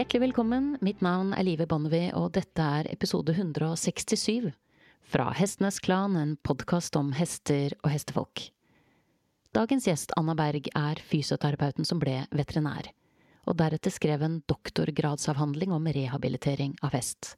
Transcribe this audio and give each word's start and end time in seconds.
Hjertelig 0.00 0.20
velkommen, 0.22 0.78
mitt 0.80 1.02
navn 1.04 1.34
er 1.36 1.44
Live 1.44 1.66
Bonnevie, 1.68 2.06
og 2.16 2.30
dette 2.32 2.64
er 2.64 2.86
episode 2.88 3.34
167 3.34 4.46
fra 5.04 5.26
Hestenes 5.36 5.76
Klan, 5.84 6.14
en 6.16 6.30
podkast 6.40 6.96
om 6.96 7.10
hester 7.12 7.74
og 7.82 7.90
hestefolk. 7.92 8.46
Dagens 9.52 9.90
gjest, 9.90 10.14
Anna 10.16 10.32
Berg, 10.38 10.70
er 10.72 11.02
fysioterapeuten 11.04 11.84
som 11.84 12.00
ble 12.00 12.22
veterinær, 12.32 12.88
og 13.44 13.58
deretter 13.60 13.92
skrev 13.92 14.24
en 14.24 14.40
doktorgradsavhandling 14.48 15.76
om 15.76 15.92
rehabilitering 15.92 16.78
av 16.80 16.96
hest. 16.96 17.34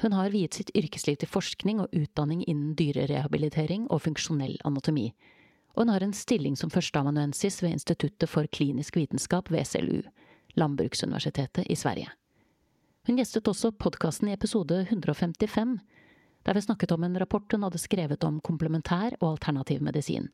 Hun 0.00 0.16
har 0.16 0.32
viet 0.32 0.56
sitt 0.56 0.72
yrkesliv 0.72 1.20
til 1.20 1.28
forskning 1.28 1.84
og 1.84 1.92
utdanning 1.92 2.40
innen 2.46 2.72
dyrerehabilitering 2.72 3.84
og 3.92 4.06
funksjonell 4.08 4.56
anatomi, 4.64 5.10
og 5.76 5.84
hun 5.84 5.92
har 5.92 6.08
en 6.08 6.16
stilling 6.16 6.56
som 6.56 6.72
førsteamanuensis 6.72 7.60
ved 7.60 7.76
Instituttet 7.76 8.32
for 8.32 8.48
klinisk 8.48 8.96
vitenskap 8.96 9.52
ved 9.52 9.68
SLU, 9.68 10.00
Landbruksuniversitetet 10.58 11.66
i 11.70 11.76
Sverige. 11.76 12.10
Hun 13.06 13.18
gjestet 13.18 13.48
også 13.48 13.72
podkasten 13.74 14.28
i 14.28 14.36
episode 14.36 14.82
155, 14.88 15.78
der 16.46 16.54
vi 16.54 16.60
snakket 16.60 16.92
om 16.92 17.04
en 17.04 17.18
rapport 17.18 17.52
hun 17.52 17.64
hadde 17.66 17.80
skrevet 17.80 18.24
om 18.24 18.40
komplementær 18.40 19.16
og 19.20 19.32
alternativ 19.32 19.82
medisin. 19.82 20.28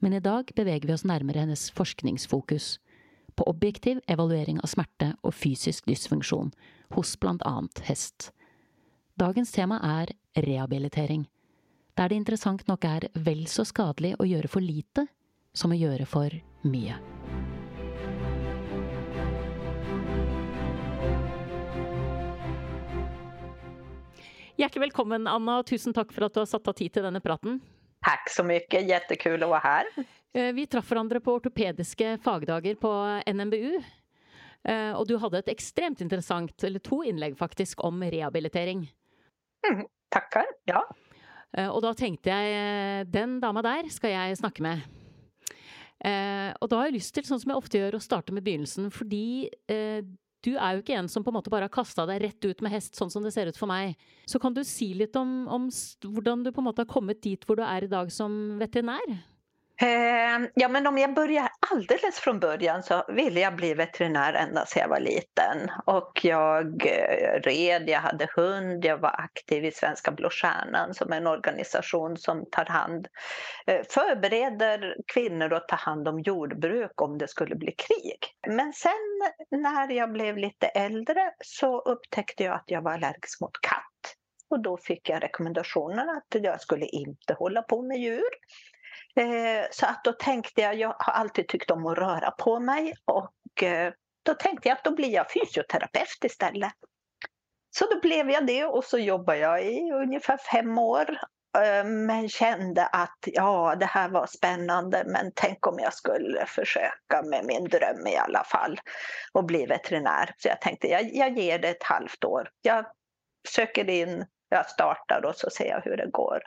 Men 0.00 0.12
i 0.12 0.20
dag 0.20 0.50
beveger 0.56 0.86
vi 0.86 0.94
oss 0.94 1.06
nærmere 1.06 1.44
hennes 1.44 1.70
forskningsfokus, 1.70 2.78
på 3.36 3.44
objektiv 3.50 4.00
evaluering 4.08 4.58
av 4.64 4.72
smerte 4.72 5.12
og 5.22 5.34
fysisk 5.36 5.86
dysfunksjon 5.88 6.54
hos 6.96 7.16
bland 7.20 7.44
annat 7.44 7.82
hest. 7.88 8.30
Dagens 9.20 9.52
tema 9.52 9.80
er 9.84 10.14
rehabilitering, 10.36 11.26
der 11.96 12.08
det 12.08 12.16
interessant 12.20 12.66
nok 12.68 12.84
er 12.84 13.08
vel 13.14 13.46
så 13.48 13.64
skadelig 13.64 14.14
å 14.20 14.28
gjøre 14.28 14.52
for 14.52 14.64
lite 14.64 15.06
som 15.56 15.72
å 15.72 15.78
gjøre 15.80 16.08
for 16.08 16.32
mye. 16.64 17.15
Hjertelig 24.56 24.86
velkommen, 24.86 25.26
Anna, 25.28 25.58
og 25.60 25.66
tusen 25.68 25.92
takk 25.92 26.14
for 26.16 26.24
at 26.24 26.32
du 26.32 26.38
har 26.40 26.46
satt 26.48 26.68
av 26.70 26.72
tid 26.78 26.94
til 26.94 27.04
denne 27.04 27.20
praten. 27.20 27.58
Tack 28.06 28.30
så 28.32 28.44
mycket, 28.44 28.88
jättekul 28.88 29.42
att 29.42 29.48
vara 29.48 29.58
här. 29.58 29.86
Eh, 30.32 30.52
vi 30.52 30.66
traff 30.66 30.90
hverandre 30.90 31.20
på 31.20 31.34
ortopediske 31.34 32.18
fagdager 32.24 32.74
på 32.74 32.92
NMBU. 33.26 33.82
Eh, 34.64 34.92
og 34.96 35.04
du 35.08 35.18
hadde 35.20 35.42
et 35.42 35.52
ekstremt 35.52 36.00
interessant, 36.00 36.64
eller 36.64 36.80
to 36.80 37.02
innlegg 37.04 37.36
faktisk, 37.36 37.84
om 37.84 38.00
rehabilitering. 38.00 38.86
Mm, 39.68 39.84
tackar, 40.08 40.48
ja. 40.64 40.80
Eh, 41.52 41.68
og 41.68 41.82
da 41.84 41.92
tenkte 41.92 42.32
jeg 42.32 43.10
den 43.12 43.40
dama 43.44 43.60
der 43.60 43.92
skal 43.92 44.14
jeg 44.14 44.40
snakke 44.40 44.64
med. 44.64 44.80
Og 46.60 46.68
da 46.68 46.76
har 46.76 46.88
jeg 46.88 46.96
lyst 46.96 47.14
til, 47.16 47.24
sånn 47.24 47.40
som 47.40 47.50
jeg 47.52 47.60
ofte 47.60 47.78
gjør, 47.80 47.96
å 47.96 48.04
starte 48.04 48.32
med 48.32 48.44
begynnelsen. 48.44 48.90
Fordi 48.92 49.48
du 50.44 50.52
er 50.54 50.76
jo 50.76 50.82
ikke 50.82 50.96
en 50.98 51.08
som 51.10 51.24
på 51.24 51.32
en 51.32 51.38
måte 51.38 51.52
bare 51.52 51.68
har 51.68 51.74
kasta 51.74 52.04
deg 52.08 52.20
rett 52.22 52.46
ut 52.48 52.60
med 52.64 52.74
hest, 52.74 52.94
sånn 52.98 53.12
som 53.12 53.24
det 53.24 53.32
ser 53.34 53.48
ut 53.50 53.58
for 53.58 53.70
meg. 53.70 53.96
Så 54.28 54.40
kan 54.42 54.54
du 54.54 54.62
si 54.66 54.92
litt 54.98 55.16
om, 55.18 55.46
om 55.48 55.70
hvordan 56.04 56.44
du 56.44 56.52
på 56.52 56.62
en 56.62 56.68
måte 56.68 56.84
har 56.84 56.90
kommet 56.90 57.22
dit 57.24 57.42
hvor 57.46 57.58
du 57.58 57.64
er 57.66 57.86
i 57.86 57.90
dag 57.90 58.12
som 58.14 58.56
veterinær? 58.60 59.16
Eh, 59.82 60.48
ja, 60.54 60.68
men 60.68 60.86
om 60.86 60.98
jag 60.98 61.14
börjar 61.14 61.48
alldeles 61.70 62.18
från 62.18 62.40
början 62.40 62.82
så 62.82 63.04
ville 63.08 63.40
jag 63.40 63.56
bli 63.56 63.74
veterinär 63.74 64.32
ända 64.32 64.66
sedan 64.66 64.80
jag 64.80 64.88
var 64.88 65.00
liten. 65.00 65.70
Och 65.86 66.20
jag 66.22 66.86
eh, 66.86 67.40
red, 67.40 67.88
jag 67.88 68.00
hade 68.00 68.28
hund, 68.36 68.84
jag 68.84 68.98
var 68.98 69.20
aktiv 69.20 69.64
i 69.64 69.72
Svenska 69.72 70.10
Blå 70.10 70.30
Stjärnan 70.30 70.94
som 70.94 71.12
är 71.12 71.16
en 71.16 71.26
organisation 71.26 72.16
som 72.16 72.44
tar 72.50 72.64
hand, 72.64 73.08
eh, 73.66 73.80
förbereder 73.90 74.96
kvinnor 75.14 75.52
att 75.52 75.68
ta 75.68 75.76
hand 75.76 76.08
om 76.08 76.20
jordbruk 76.20 77.02
om 77.02 77.18
det 77.18 77.28
skulle 77.28 77.56
bli 77.56 77.72
krig. 77.72 78.18
Men 78.46 78.72
sen 78.72 78.92
när 79.50 79.90
jag 79.90 80.12
blev 80.12 80.36
lite 80.36 80.66
äldre 80.66 81.32
så 81.44 81.80
upptäckte 81.80 82.44
jag 82.44 82.54
att 82.54 82.64
jag 82.66 82.82
var 82.82 82.92
allergisk 82.92 83.40
mot 83.40 83.60
katt. 83.60 83.82
Och 84.50 84.62
då 84.62 84.76
fick 84.76 85.08
jag 85.08 85.22
rekommendationen 85.22 86.08
att 86.08 86.42
jag 86.42 86.60
skulle 86.60 86.86
inte 86.86 87.34
hålla 87.34 87.62
på 87.62 87.82
med 87.82 87.98
djur. 87.98 88.30
Eh, 89.20 89.66
så 89.70 89.86
att 89.86 90.04
då 90.04 90.12
tänkte 90.12 90.60
jag, 90.60 90.74
jag 90.74 90.94
har 90.98 91.12
alltid 91.12 91.48
tyckt 91.48 91.70
om 91.70 91.86
att 91.86 91.98
röra 91.98 92.30
på 92.30 92.60
mig 92.60 92.94
och 93.04 93.62
eh, 93.62 93.92
då 94.22 94.34
tänkte 94.34 94.68
jag 94.68 94.76
att 94.76 94.84
då 94.84 94.94
blir 94.94 95.12
jag 95.12 95.32
fysioterapeut 95.32 96.24
istället. 96.24 96.72
Så 97.78 97.86
då 97.86 98.00
blev 98.00 98.30
jag 98.30 98.46
det 98.46 98.64
och 98.64 98.84
så 98.84 98.98
jobbade 98.98 99.38
jag 99.38 99.64
i 99.64 99.92
ungefär 99.92 100.36
fem 100.36 100.78
år. 100.78 101.18
Eh, 101.58 101.84
men 101.84 102.28
kände 102.28 102.86
att 102.86 103.18
ja, 103.24 103.76
det 103.80 103.86
här 103.86 104.08
var 104.08 104.26
spännande 104.26 105.02
men 105.06 105.32
tänk 105.34 105.66
om 105.66 105.78
jag 105.78 105.94
skulle 105.94 106.46
försöka 106.46 107.22
med 107.24 107.44
min 107.44 107.64
dröm 107.64 108.06
i 108.06 108.16
alla 108.16 108.44
fall 108.44 108.80
och 109.32 109.44
bli 109.44 109.66
veterinär. 109.66 110.34
Så 110.38 110.48
jag 110.48 110.60
tänkte 110.60 110.88
jag, 110.88 111.14
jag 111.14 111.38
ger 111.38 111.58
det 111.58 111.68
ett 111.68 111.82
halvt 111.82 112.24
år. 112.24 112.50
Jag 112.62 112.86
söker 113.48 113.90
in, 113.90 114.26
jag 114.48 114.66
startar 114.66 115.24
och 115.24 115.36
så 115.36 115.50
ser 115.50 115.68
jag 115.68 115.80
hur 115.80 115.96
det 115.96 116.10
går. 116.10 116.40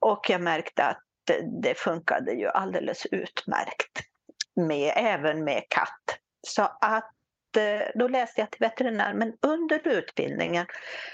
Och 0.00 0.30
jag 0.30 0.40
märkte 0.40 0.84
att 0.84 1.02
det 1.62 1.78
funkade 1.78 2.32
ju 2.32 2.48
alldeles 2.48 3.06
utmärkt. 3.06 4.00
Med, 4.56 4.92
även 4.96 5.44
med 5.44 5.62
katt. 5.68 6.18
Så 6.46 6.62
att 6.80 7.56
eh, 7.56 7.88
då 7.94 8.08
läste 8.08 8.40
jag 8.40 8.50
till 8.50 8.60
veterinär 8.60 9.14
men 9.14 9.32
under 9.42 9.88
utbildningen 9.88 10.66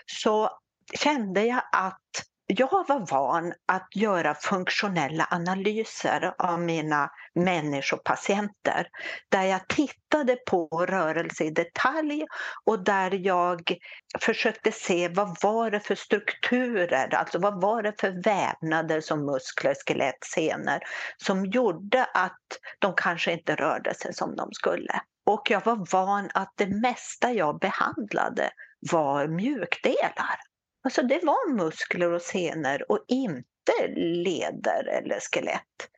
så 0.06 0.50
kände 0.94 1.44
jag 1.44 1.62
att 1.72 2.24
jag 2.50 2.84
var 2.88 3.06
van 3.10 3.52
att 3.66 3.88
göra 3.96 4.34
funktionella 4.34 5.26
analyser 5.30 6.34
av 6.38 6.60
mina 6.60 7.10
människopatienter 7.34 8.86
där 9.28 9.42
jag 9.42 9.68
tittade 9.68 10.36
på 10.36 10.68
rörelse 10.88 11.44
i 11.44 11.50
detalj 11.50 12.26
och 12.64 12.84
där 12.84 13.10
jag 13.10 13.76
försökte 14.20 14.72
se 14.72 15.08
vad 15.08 15.36
var 15.42 15.70
det 15.70 15.80
för 15.80 15.94
strukturer, 15.94 17.14
alltså 17.14 17.38
vad 17.38 17.60
var 17.60 17.82
det 17.82 18.00
för 18.00 18.22
vävnader 18.24 19.00
som 19.00 19.26
muskler, 19.26 19.74
skelett, 19.86 20.24
senor 20.24 20.78
som 21.16 21.46
gjorde 21.46 22.04
att 22.04 22.46
de 22.78 22.94
kanske 22.96 23.32
inte 23.32 23.54
rörde 23.54 23.94
sig 23.94 24.14
som 24.14 24.36
de 24.36 24.52
skulle. 24.52 25.00
Och 25.26 25.50
jag 25.50 25.64
var 25.64 25.86
van 25.92 26.30
att 26.34 26.52
det 26.56 26.66
mesta 26.66 27.32
jag 27.32 27.58
behandlade 27.58 28.50
var 28.90 29.26
mjukdelar. 29.26 30.47
Alltså 30.84 31.02
det 31.02 31.24
var 31.24 31.52
muskler 31.52 32.12
och 32.12 32.22
senor 32.22 32.92
och 32.92 33.04
inte 33.08 33.88
leder 33.96 34.88
eller 34.88 35.20
skelett. 35.20 35.90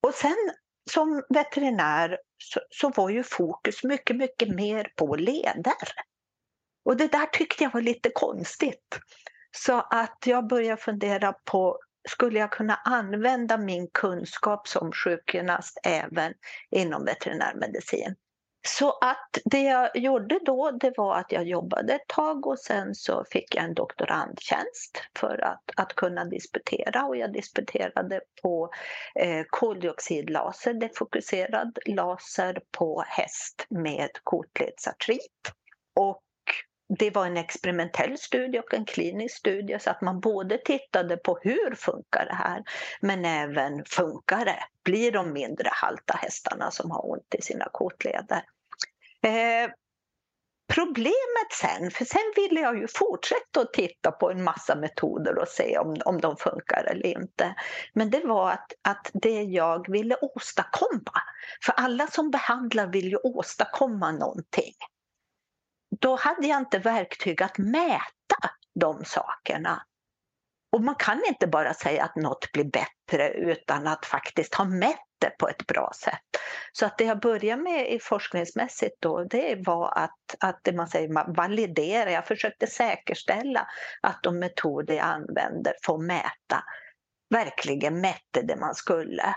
Och 0.00 0.14
sen 0.14 0.36
som 0.90 1.22
veterinär 1.28 2.18
så, 2.38 2.60
så, 2.70 2.88
var 2.88 3.10
ju 3.10 3.22
fokus 3.22 3.84
mycket, 3.84 4.16
mycket 4.16 4.48
mer 4.48 4.92
på 4.96 5.16
leder. 5.16 5.88
Och 6.84 6.96
det 6.96 7.12
där 7.12 7.26
tyckte 7.26 7.64
jag 7.64 7.72
var 7.72 7.80
lite 7.80 8.10
konstigt. 8.14 8.98
Så 9.50 9.86
att 9.90 10.18
jag 10.26 10.46
började 10.46 10.82
fundera 10.82 11.32
på, 11.32 11.78
skulle 12.08 12.38
jag 12.38 12.52
kunna 12.52 12.74
använda 12.74 13.58
min 13.58 13.88
kunskap 13.92 14.68
som 14.68 14.92
sjukgymnast 14.92 15.78
även 15.84 16.34
inom 16.70 17.04
veterinärmedicin? 17.04 18.14
Så 18.68 18.98
att 19.00 19.38
det 19.44 19.62
jag 19.62 19.96
gjorde 19.96 20.38
då 20.44 20.70
det 20.70 20.92
var 20.96 21.16
att 21.16 21.32
jag 21.32 21.44
jobbade 21.44 21.94
ett 21.94 22.06
tag 22.08 22.46
och 22.46 22.58
sen 22.58 22.94
så 22.94 23.24
fick 23.30 23.54
jag 23.54 23.64
en 23.64 23.74
doktorandtjänst 23.74 25.02
för 25.18 25.44
att, 25.44 25.70
att 25.76 25.92
kunna 25.94 26.24
disputera 26.24 27.04
och 27.04 27.16
jag 27.16 27.32
disputerade 27.32 28.20
på 28.42 28.70
eh, 29.14 29.44
koldioxidlaser, 29.50 30.74
defokuserad 30.74 31.78
laser 31.86 32.60
på 32.78 33.04
häst 33.06 33.66
med 33.68 34.10
kotledsartrit. 34.24 35.52
Och 35.94 36.22
det 36.98 37.10
var 37.10 37.26
en 37.26 37.36
experimentell 37.36 38.18
studie 38.18 38.58
och 38.58 38.74
en 38.74 38.84
klinisk 38.84 39.36
studie 39.36 39.78
så 39.80 39.90
att 39.90 40.00
man 40.00 40.20
både 40.20 40.58
tittade 40.58 41.16
på 41.16 41.38
hur 41.42 41.74
funkar 41.74 42.26
det 42.26 42.34
här 42.34 42.64
men 43.00 43.24
även 43.24 43.84
funkar 43.84 44.44
det? 44.44 44.64
Blir 44.84 45.12
de 45.12 45.32
mindre 45.32 45.68
halta 45.72 46.14
hästarna 46.14 46.70
som 46.70 46.90
har 46.90 47.10
ont 47.10 47.34
i 47.34 47.42
sina 47.42 47.68
kotleder? 47.72 48.42
Eh, 49.26 49.70
problemet 50.74 51.52
sen, 51.60 51.90
för 51.90 52.04
sen 52.04 52.32
ville 52.36 52.60
jag 52.60 52.78
ju 52.78 52.88
fortsätta 52.88 53.60
att 53.60 53.72
titta 53.72 54.12
på 54.12 54.30
en 54.30 54.44
massa 54.44 54.76
metoder 54.76 55.38
och 55.38 55.48
se 55.48 55.78
om, 55.78 55.96
om 56.04 56.20
de 56.20 56.36
funkar 56.36 56.84
eller 56.84 57.06
inte. 57.06 57.54
Men 57.92 58.10
det 58.10 58.26
var 58.26 58.50
att, 58.50 58.72
att 58.82 59.10
det 59.14 59.42
jag 59.42 59.90
ville 59.90 60.16
åstadkomma, 60.16 61.22
för 61.64 61.72
alla 61.72 62.06
som 62.06 62.30
behandlar 62.30 62.86
vill 62.86 63.08
ju 63.10 63.16
åstadkomma 63.16 64.12
någonting. 64.12 64.74
Då 66.00 66.16
hade 66.16 66.46
jag 66.46 66.58
inte 66.58 66.78
verktyg 66.78 67.42
att 67.42 67.58
mäta 67.58 68.50
de 68.74 69.04
sakerna. 69.04 69.82
Och 70.76 70.84
man 70.84 70.94
kan 70.94 71.22
inte 71.28 71.46
bara 71.46 71.74
säga 71.74 72.04
att 72.04 72.16
något 72.16 72.52
blir 72.52 72.64
bättre 72.64 73.30
utan 73.30 73.86
att 73.86 74.06
faktiskt 74.06 74.54
ha 74.54 74.64
mätt 74.64 75.06
det 75.20 75.30
på 75.38 75.48
ett 75.48 75.66
bra 75.66 75.92
sätt. 76.04 76.42
Så 76.72 76.86
att 76.86 76.98
det 76.98 77.04
jag 77.04 77.20
började 77.20 77.62
med 77.62 77.92
i 77.92 77.98
forskningsmässigt 77.98 78.96
då, 79.00 79.24
det 79.24 79.56
var 79.66 79.98
att, 79.98 80.34
att 80.40 80.60
det 80.62 80.72
man 80.72 80.88
säger 80.88 81.34
validera, 81.36 82.10
jag 82.10 82.26
försökte 82.26 82.66
säkerställa 82.66 83.66
att 84.02 84.22
de 84.22 84.38
metoder 84.38 84.94
jag 84.94 85.06
använder 85.06 85.74
får 85.86 85.98
mäta, 85.98 86.64
verkligen 87.30 88.00
mätte 88.00 88.42
det 88.42 88.56
man 88.56 88.74
skulle. 88.74 89.34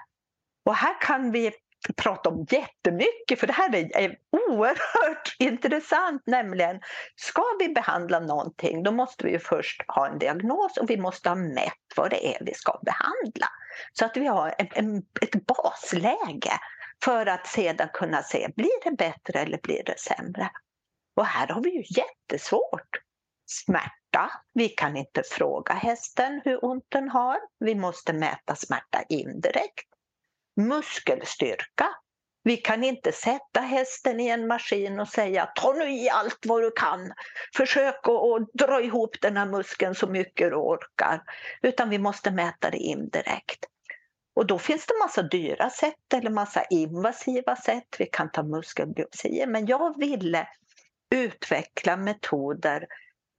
Och 0.65 0.75
här 0.75 1.01
kan 1.01 1.31
vi 1.31 1.51
prata 1.95 2.29
om 2.29 2.45
jättemycket 2.49 3.39
för 3.39 3.47
det 3.47 3.53
här 3.53 3.75
är 3.75 4.17
oerhört 4.49 5.35
intressant 5.39 6.23
nämligen 6.25 6.79
ska 7.15 7.43
vi 7.59 7.69
behandla 7.69 8.19
någonting 8.19 8.83
då 8.83 8.91
måste 8.91 9.25
vi 9.25 9.39
först 9.39 9.83
ha 9.87 10.07
en 10.07 10.19
diagnos 10.19 10.77
och 10.77 10.89
vi 10.89 10.97
måste 10.97 11.29
ha 11.29 11.35
mätt 11.35 11.73
vad 11.95 12.09
det 12.09 12.35
är 12.35 12.45
vi 12.45 12.53
ska 12.53 12.79
behandla. 12.85 13.47
Så 13.93 14.05
att 14.05 14.17
vi 14.17 14.27
har 14.27 14.55
en, 14.57 14.67
en, 14.71 14.97
ett 15.21 15.45
basläge 15.45 16.59
för 17.03 17.25
att 17.25 17.47
sedan 17.47 17.89
kunna 17.93 18.23
se 18.23 18.49
blir 18.55 18.83
det 18.83 18.91
bättre 18.91 19.39
eller 19.39 19.59
blir 19.63 19.83
det 19.85 19.99
sämre. 19.99 20.49
Och 21.15 21.25
här 21.25 21.47
har 21.47 21.61
vi 21.61 21.69
ju 21.69 21.83
jättesvårt. 21.89 22.89
Smärta, 23.45 24.31
vi 24.53 24.69
kan 24.69 24.97
inte 24.97 25.23
fråga 25.31 25.73
hästen 25.73 26.41
hur 26.45 26.65
ont 26.65 26.85
den 26.89 27.09
har. 27.09 27.37
Vi 27.59 27.75
måste 27.75 28.13
mäta 28.13 28.55
smärta 28.55 29.03
indirekt 29.09 29.88
muskelstyrka. 30.59 31.89
Vi 32.43 32.57
kan 32.57 32.83
inte 32.83 33.11
sätta 33.11 33.59
hästen 33.59 34.19
i 34.19 34.27
en 34.27 34.47
maskin 34.47 34.99
och 34.99 35.07
säga 35.07 35.45
ta 35.45 35.73
nu 35.73 35.91
i 35.91 36.09
allt 36.09 36.45
vad 36.45 36.61
du 36.61 36.71
kan. 36.71 37.13
Försök 37.55 37.95
att 38.07 38.67
dra 38.67 38.81
ihop 38.81 39.15
den 39.21 39.37
här 39.37 39.45
muskeln 39.45 39.95
så 39.95 40.07
mycket 40.07 40.49
du 40.49 40.55
orkar. 40.55 41.21
Utan 41.61 41.89
vi 41.89 41.97
måste 41.97 42.31
mäta 42.31 42.69
det 42.69 42.77
indirekt. 42.77 43.65
Och 44.35 44.45
då 44.45 44.59
finns 44.59 44.85
det 44.85 44.93
massa 45.03 45.21
dyra 45.21 45.69
sätt 45.69 46.13
eller 46.13 46.29
massa 46.29 46.63
invasiva 46.63 47.55
sätt. 47.55 47.95
Vi 47.99 48.05
kan 48.05 48.31
ta 48.31 48.43
muskelbiopsier. 48.43 49.47
Men 49.47 49.65
jag 49.65 49.99
ville 49.99 50.47
utveckla 51.15 51.97
metoder 51.97 52.87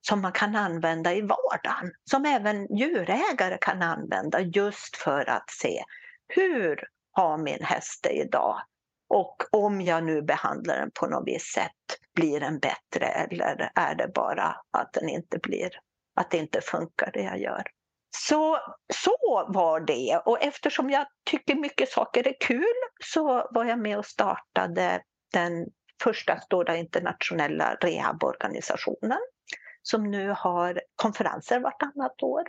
som 0.09 0.21
man 0.21 0.33
kan 0.33 0.57
använda 0.57 1.15
i 1.15 1.21
vardagen. 1.21 1.93
Som 2.11 2.25
även 2.25 2.77
djurägare 2.77 3.59
kan 3.61 3.83
använda 3.83 4.41
just 4.41 4.97
för 4.97 5.31
att 5.31 5.51
se 5.51 5.85
hur 6.29 6.85
ha 7.17 7.37
min 7.37 7.65
häst 7.65 8.07
idag? 8.11 8.61
Och 9.09 9.37
om 9.53 9.81
jag 9.81 10.05
nu 10.05 10.23
behandlar 10.23 10.77
den 10.77 10.91
på 11.01 11.07
något 11.07 11.27
visst 11.27 11.55
sätt, 11.55 11.99
blir 12.15 12.41
den 12.41 12.59
bättre 12.59 13.07
eller 13.07 13.71
är 13.75 13.95
det 13.95 14.09
bara 14.15 14.57
att 14.71 14.93
den 14.93 15.09
inte 15.09 15.39
blir, 15.39 15.71
att 16.17 16.31
det 16.31 16.39
inte 16.39 16.61
funkar 16.61 17.11
det 17.13 17.23
jag 17.23 17.39
gör? 17.39 17.63
Så, 18.17 18.59
så 18.95 19.45
var 19.49 19.81
det 19.81 20.23
och 20.25 20.43
eftersom 20.43 20.91
jag 20.91 21.07
tycker 21.31 21.55
mycket 21.55 21.89
saker 21.89 22.29
är 22.29 22.35
kul 22.41 22.75
så 23.05 23.49
var 23.51 23.65
jag 23.65 23.79
med 23.79 23.99
och 23.99 24.07
startade 24.07 25.03
den 25.33 25.67
första 26.03 26.41
stora 26.41 26.77
internationella 26.77 27.75
rehaborganisationen 27.75 29.19
som 29.83 30.11
nu 30.11 30.35
har 30.37 30.81
konferenser 30.97 31.61
vartannat 31.61 32.23
år. 32.23 32.43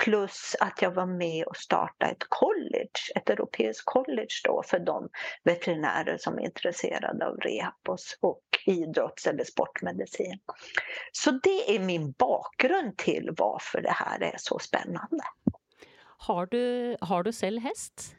Plus 0.00 0.56
att 0.60 0.82
jag 0.82 0.90
var 0.90 1.06
med 1.06 1.44
och 1.46 1.56
startade 1.56 2.12
ett 2.12 2.24
college, 2.28 3.00
ett 3.16 3.30
europeiskt 3.30 3.84
college 3.84 4.40
då 4.44 4.62
för 4.66 4.78
de 4.78 5.08
veterinärer 5.44 6.16
som 6.18 6.38
är 6.38 6.42
intresserade 6.42 7.26
av 7.26 7.36
rehab 7.36 7.98
och 8.20 8.42
idrotts 8.66 9.26
eller 9.26 9.44
sportmedicin. 9.44 10.38
Så 11.12 11.30
det 11.30 11.76
är 11.76 11.78
min 11.78 12.12
bakgrund 12.12 12.96
till 12.96 13.30
varför 13.36 13.82
det 13.82 13.92
här 13.92 14.22
är 14.22 14.34
så 14.36 14.58
spännande. 14.58 15.24
Har 16.18 16.46
du, 16.46 16.96
har 17.00 17.22
du 17.22 17.32
själv 17.32 17.62
häst? 17.62 18.14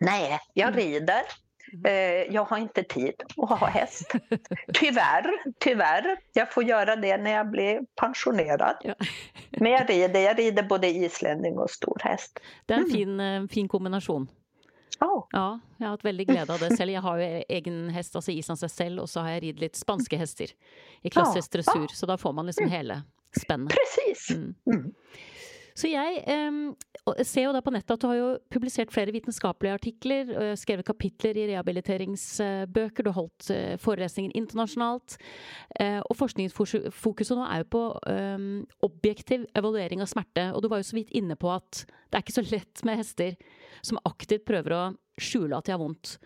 Nej, 0.00 0.40
jag 0.54 0.68
mm. 0.68 0.80
rider. 0.80 1.22
Mm. 1.72 1.84
Eh, 1.84 2.34
jag 2.34 2.44
har 2.44 2.58
inte 2.58 2.82
tid 2.82 3.14
att 3.36 3.60
ha 3.60 3.66
häst. 3.66 4.12
Tyvärr, 4.72 5.30
tyvärr. 5.58 6.16
Jag 6.32 6.52
får 6.52 6.64
göra 6.64 6.96
det 6.96 7.16
när 7.16 7.30
jag 7.30 7.50
blir 7.50 7.80
pensionerad. 8.00 8.76
Ja. 8.82 8.94
Men 9.50 9.72
jag 9.72 9.90
rider, 9.90 10.20
jag 10.20 10.38
rider 10.38 10.62
både 10.62 10.88
islänning 10.88 11.58
och 11.58 11.70
stor 11.70 11.98
häst. 12.00 12.40
Det 12.66 12.74
är 12.74 12.78
en 12.78 12.84
mm. 12.84 12.96
fin, 12.96 13.20
mm. 13.20 13.48
fin 13.48 13.68
kombination. 13.68 14.28
Oh. 15.00 15.26
Ja, 15.30 15.60
jag 15.76 15.86
har 15.86 15.90
haft 15.90 16.04
väldigt 16.04 16.28
glädje 16.28 16.54
av 16.54 16.60
det 16.60 16.76
själv. 16.76 16.92
Jag 16.92 17.02
har 17.02 17.18
ju 17.18 17.42
egen 17.48 17.88
häst, 17.88 18.16
alltså 18.16 18.30
islandshäst 18.30 18.78
själv, 18.78 19.02
och 19.02 19.10
så 19.10 19.20
har 19.20 19.30
jag 19.30 19.42
ridit 19.42 19.60
lite 19.60 19.78
spanska 19.78 20.16
hästar 20.16 20.46
i 21.02 21.10
klasshästdressur, 21.10 21.86
oh. 21.86 21.92
så 21.94 22.06
då 22.06 22.16
får 22.16 22.32
man 22.32 22.46
liksom 22.46 22.66
mm. 22.66 22.76
hela 22.76 23.02
spännet. 23.42 23.72
Precis. 23.72 24.30
Mm. 24.30 24.54
Mm. 24.66 24.92
Så 25.78 25.90
jeg 25.90 26.22
eh, 26.26 27.22
ser 27.26 27.46
jo 27.48 27.54
da 27.54 27.62
på 27.64 27.72
nettet 27.74 27.94
at 27.94 28.02
du 28.02 28.08
har 28.10 28.18
jo 28.18 28.28
publisert 28.52 28.92
flere 28.92 29.14
vitenskapelige 29.14 29.76
artikler, 29.78 30.32
skrevet 30.58 30.86
kapitler 30.86 31.38
i 31.38 31.46
rehabiliteringsbøker, 31.52 33.06
du 33.06 33.12
har 33.12 33.18
holdt 33.20 33.50
forelesninger 33.82 34.34
internasjonalt. 34.38 35.16
Eh, 35.78 35.98
og 36.00 36.12
eh, 36.12 36.18
forskningsfokuset 36.18 37.38
nå 37.38 37.46
er 37.46 37.62
jo 37.62 37.70
på 37.76 37.84
eh, 38.10 38.44
objektiv 38.86 39.46
evaluering 39.56 40.02
av 40.02 40.10
smerte. 40.10 40.50
Og 40.54 40.64
du 40.64 40.70
var 40.72 40.82
jo 40.82 40.90
så 40.90 40.98
vidt 40.98 41.14
inne 41.16 41.38
på 41.40 41.50
at 41.52 41.84
det 41.86 42.18
er 42.18 42.24
ikke 42.24 42.38
så 42.40 42.46
lett 42.50 42.84
med 42.86 43.00
hester 43.00 43.36
som 43.86 44.00
aktivt 44.08 44.46
prøver 44.48 44.76
å 44.76 44.84
skjule 45.20 45.56
at 45.56 45.68
de 45.68 45.74
har 45.74 45.82
vondt. 45.82 46.16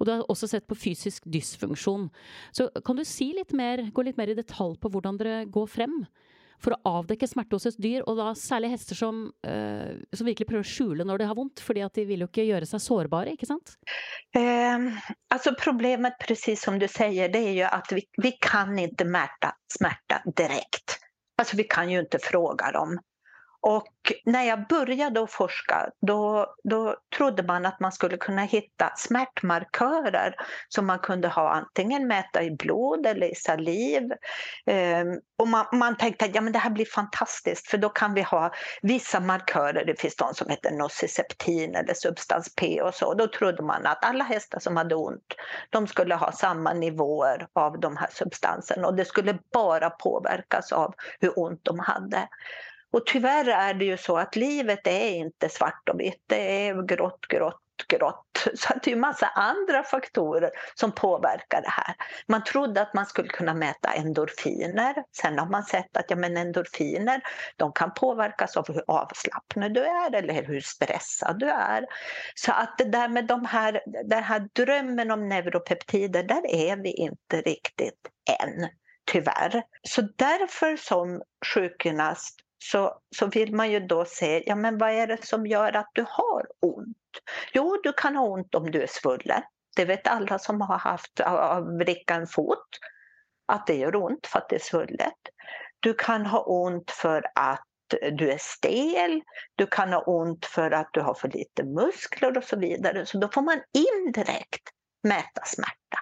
Og 0.00 0.06
du 0.06 0.14
har 0.14 0.24
også 0.32 0.48
sett 0.48 0.68
på 0.68 0.78
fysisk 0.78 1.26
dysfunksjon. 1.28 2.08
Så 2.56 2.70
kan 2.86 2.96
du 2.96 3.04
si 3.04 3.30
litt 3.36 3.52
mer, 3.56 3.82
gå 3.92 4.04
litt 4.06 4.20
mer 4.20 4.32
i 4.32 4.38
detalj 4.38 4.78
på 4.80 4.92
hvordan 4.92 5.20
dere 5.20 5.44
går 5.52 5.68
frem? 5.68 6.02
For 6.60 6.76
å 6.76 6.94
avdekke 7.00 7.28
smerte 7.28 7.56
hos 7.56 7.68
et 7.70 7.78
dyr, 7.80 8.04
og 8.08 8.18
da 8.20 8.30
særlig 8.38 8.72
hester 8.74 8.98
som, 8.98 9.22
uh, 9.46 9.92
som 10.12 10.28
virkelig 10.28 10.48
prøver 10.50 10.66
å 10.66 10.70
skjule 10.70 11.06
når 11.08 11.22
de 11.22 11.28
har 11.30 11.38
vondt, 11.38 11.62
fordi 11.64 11.84
at 11.86 11.96
de 11.96 12.06
vil 12.08 12.24
jo 12.24 12.30
ikke 12.30 12.46
gjøre 12.48 12.68
seg 12.68 12.84
sårbare, 12.84 13.34
ikke 13.36 13.48
sant? 13.48 13.76
Eh, 14.36 14.88
altså 15.32 15.54
problemet, 15.58 16.18
precis 16.20 16.62
som 16.62 16.78
du 16.80 16.86
sier, 16.90 17.32
det 17.32 17.44
er 17.52 17.54
jo 17.62 17.70
at 17.70 17.94
vi, 17.96 18.04
vi 18.20 18.34
kan 18.42 18.76
ikke 18.78 19.08
mäta 19.08 19.54
smärta 19.72 20.22
direkt. 20.36 21.00
Alltså 21.40 21.56
vi 21.56 21.64
kan 21.64 21.90
ju 21.90 22.00
inte 22.00 22.18
fråga 22.22 22.72
dem. 22.72 22.98
Och 23.62 24.12
när 24.24 24.42
jag 24.42 24.66
började 24.66 25.22
att 25.22 25.30
forska 25.30 25.90
då, 26.00 26.54
då 26.64 26.96
trodde 27.16 27.42
man 27.42 27.66
att 27.66 27.80
man 27.80 27.92
skulle 27.92 28.16
kunna 28.16 28.42
hitta 28.42 28.92
smärtmarkörer 28.96 30.34
som 30.68 30.86
man 30.86 30.98
kunde 30.98 31.28
ha 31.28 31.50
antingen 31.50 32.06
mäta 32.06 32.42
i 32.42 32.50
blod 32.50 33.06
eller 33.06 33.32
i 33.32 33.34
saliv. 33.34 34.02
Um, 34.66 35.20
och 35.38 35.48
man, 35.48 35.66
man, 35.72 35.96
tänkte 35.96 36.24
att 36.24 36.34
ja, 36.34 36.40
men 36.40 36.52
det 36.52 36.58
här 36.58 36.70
blir 36.70 36.84
fantastiskt 36.84 37.68
för 37.68 37.78
då 37.78 37.88
kan 37.88 38.14
vi 38.14 38.22
ha 38.22 38.52
vissa 38.82 39.20
markörer, 39.20 39.84
det 39.84 40.00
finns 40.00 40.16
de 40.16 40.34
som 40.34 40.48
heter 40.48 40.70
nociceptin 40.70 41.74
eller 41.74 41.94
substans 41.94 42.54
P 42.54 42.82
och 42.82 42.94
så. 42.94 43.14
Då 43.14 43.26
trodde 43.26 43.62
man 43.62 43.86
att 43.86 44.04
alla 44.04 44.24
hästar 44.24 44.58
som 44.58 44.76
hade 44.76 44.94
ont 44.94 45.34
de 45.70 45.86
skulle 45.86 46.14
ha 46.14 46.32
samma 46.32 46.72
nivåer 46.72 47.46
av 47.52 47.80
de 47.80 47.96
här 47.96 48.08
substanserna 48.12 48.86
och 48.86 48.96
det 48.96 49.04
skulle 49.04 49.38
bara 49.52 49.90
påverkas 49.90 50.72
av 50.72 50.94
hur 51.20 51.38
ont 51.38 51.60
de 51.64 51.78
hade. 51.78 52.28
Och 52.92 53.06
tyvärr 53.06 53.48
är 53.48 53.74
det 53.74 53.84
ju 53.84 53.96
så 53.96 54.16
att 54.16 54.36
livet 54.36 54.86
är 54.86 55.10
inte 55.10 55.48
svart 55.48 55.88
och 55.88 56.00
vitt, 56.00 56.22
det 56.26 56.68
är 56.68 56.82
grått, 56.82 57.26
grått, 57.28 57.62
grått. 57.88 58.26
Så 58.54 58.74
det 58.74 58.90
är 58.90 58.94
ju 58.94 59.00
massa 59.00 59.26
andra 59.26 59.82
faktorer 59.82 60.50
som 60.74 60.92
påverkar 60.92 61.62
det 61.62 61.70
här. 61.70 61.94
Man 62.26 62.44
trodde 62.44 62.82
att 62.82 62.94
man 62.94 63.06
skulle 63.06 63.28
kunna 63.28 63.54
mäta 63.54 63.92
endorfiner. 63.92 64.94
Sen 65.12 65.38
har 65.38 65.46
man 65.46 65.62
sett 65.62 65.96
att 65.96 66.04
ja, 66.08 66.16
men 66.16 66.36
endorfiner 66.36 67.20
de 67.56 67.72
kan 67.72 67.94
påverkas 67.94 68.56
av 68.56 68.68
hur 68.68 68.82
avslappnad 68.86 69.74
du 69.74 69.80
är 69.80 70.14
eller 70.14 70.42
hur 70.42 70.60
stressad 70.60 71.38
du 71.38 71.50
är. 71.50 71.86
Så 72.34 72.52
att 72.52 72.78
det 72.78 72.84
där 72.84 73.08
med 73.08 73.26
de 73.26 73.44
här, 73.44 73.82
den 74.04 74.22
här 74.22 74.48
drömmen 74.52 75.10
om 75.10 75.28
neuropeptider, 75.28 76.22
där 76.22 76.46
är 76.46 76.76
vi 76.76 76.92
inte 76.92 77.40
riktigt 77.40 78.08
än 78.40 78.68
tyvärr. 79.12 79.62
Så 79.82 80.02
därför 80.16 80.76
som 80.76 81.22
sjukgymnast 81.54 82.40
så, 82.62 82.98
så 83.16 83.26
vill 83.26 83.54
man 83.54 83.70
ju 83.70 83.80
då 83.80 84.04
se, 84.04 84.42
ja 84.46 84.54
men 84.54 84.78
vad 84.78 84.90
är 84.90 85.06
det 85.06 85.26
som 85.26 85.46
gör 85.46 85.76
att 85.76 85.90
du 85.92 86.04
har 86.08 86.46
ont? 86.60 86.96
Jo, 87.52 87.80
du 87.82 87.92
kan 87.92 88.16
ha 88.16 88.26
ont 88.26 88.54
om 88.54 88.70
du 88.70 88.82
är 88.82 88.86
svullen. 88.86 89.42
Det 89.76 89.84
vet 89.84 90.06
alla 90.06 90.38
som 90.38 90.60
har 90.60 90.78
haft 90.78 91.20
av 91.20 91.78
vricka 91.78 92.14
en 92.14 92.26
fot, 92.26 92.68
att 93.46 93.66
det 93.66 93.74
gör 93.74 93.96
ont 93.96 94.26
för 94.26 94.38
att 94.38 94.48
det 94.48 94.56
är 94.56 94.60
svullet. 94.60 95.18
Du 95.80 95.94
kan 95.94 96.26
ha 96.26 96.40
ont 96.40 96.90
för 96.90 97.24
att 97.34 97.66
du 98.12 98.30
är 98.30 98.38
stel, 98.40 99.22
du 99.54 99.66
kan 99.66 99.92
ha 99.92 100.00
ont 100.00 100.46
för 100.46 100.70
att 100.70 100.88
du 100.92 101.00
har 101.00 101.14
för 101.14 101.28
lite 101.28 101.64
muskler 101.64 102.38
och 102.38 102.44
så 102.44 102.56
vidare. 102.56 103.06
Så 103.06 103.18
då 103.18 103.28
får 103.28 103.42
man 103.42 103.60
indirekt 103.72 104.68
mäta 105.02 105.44
smärta. 105.44 105.98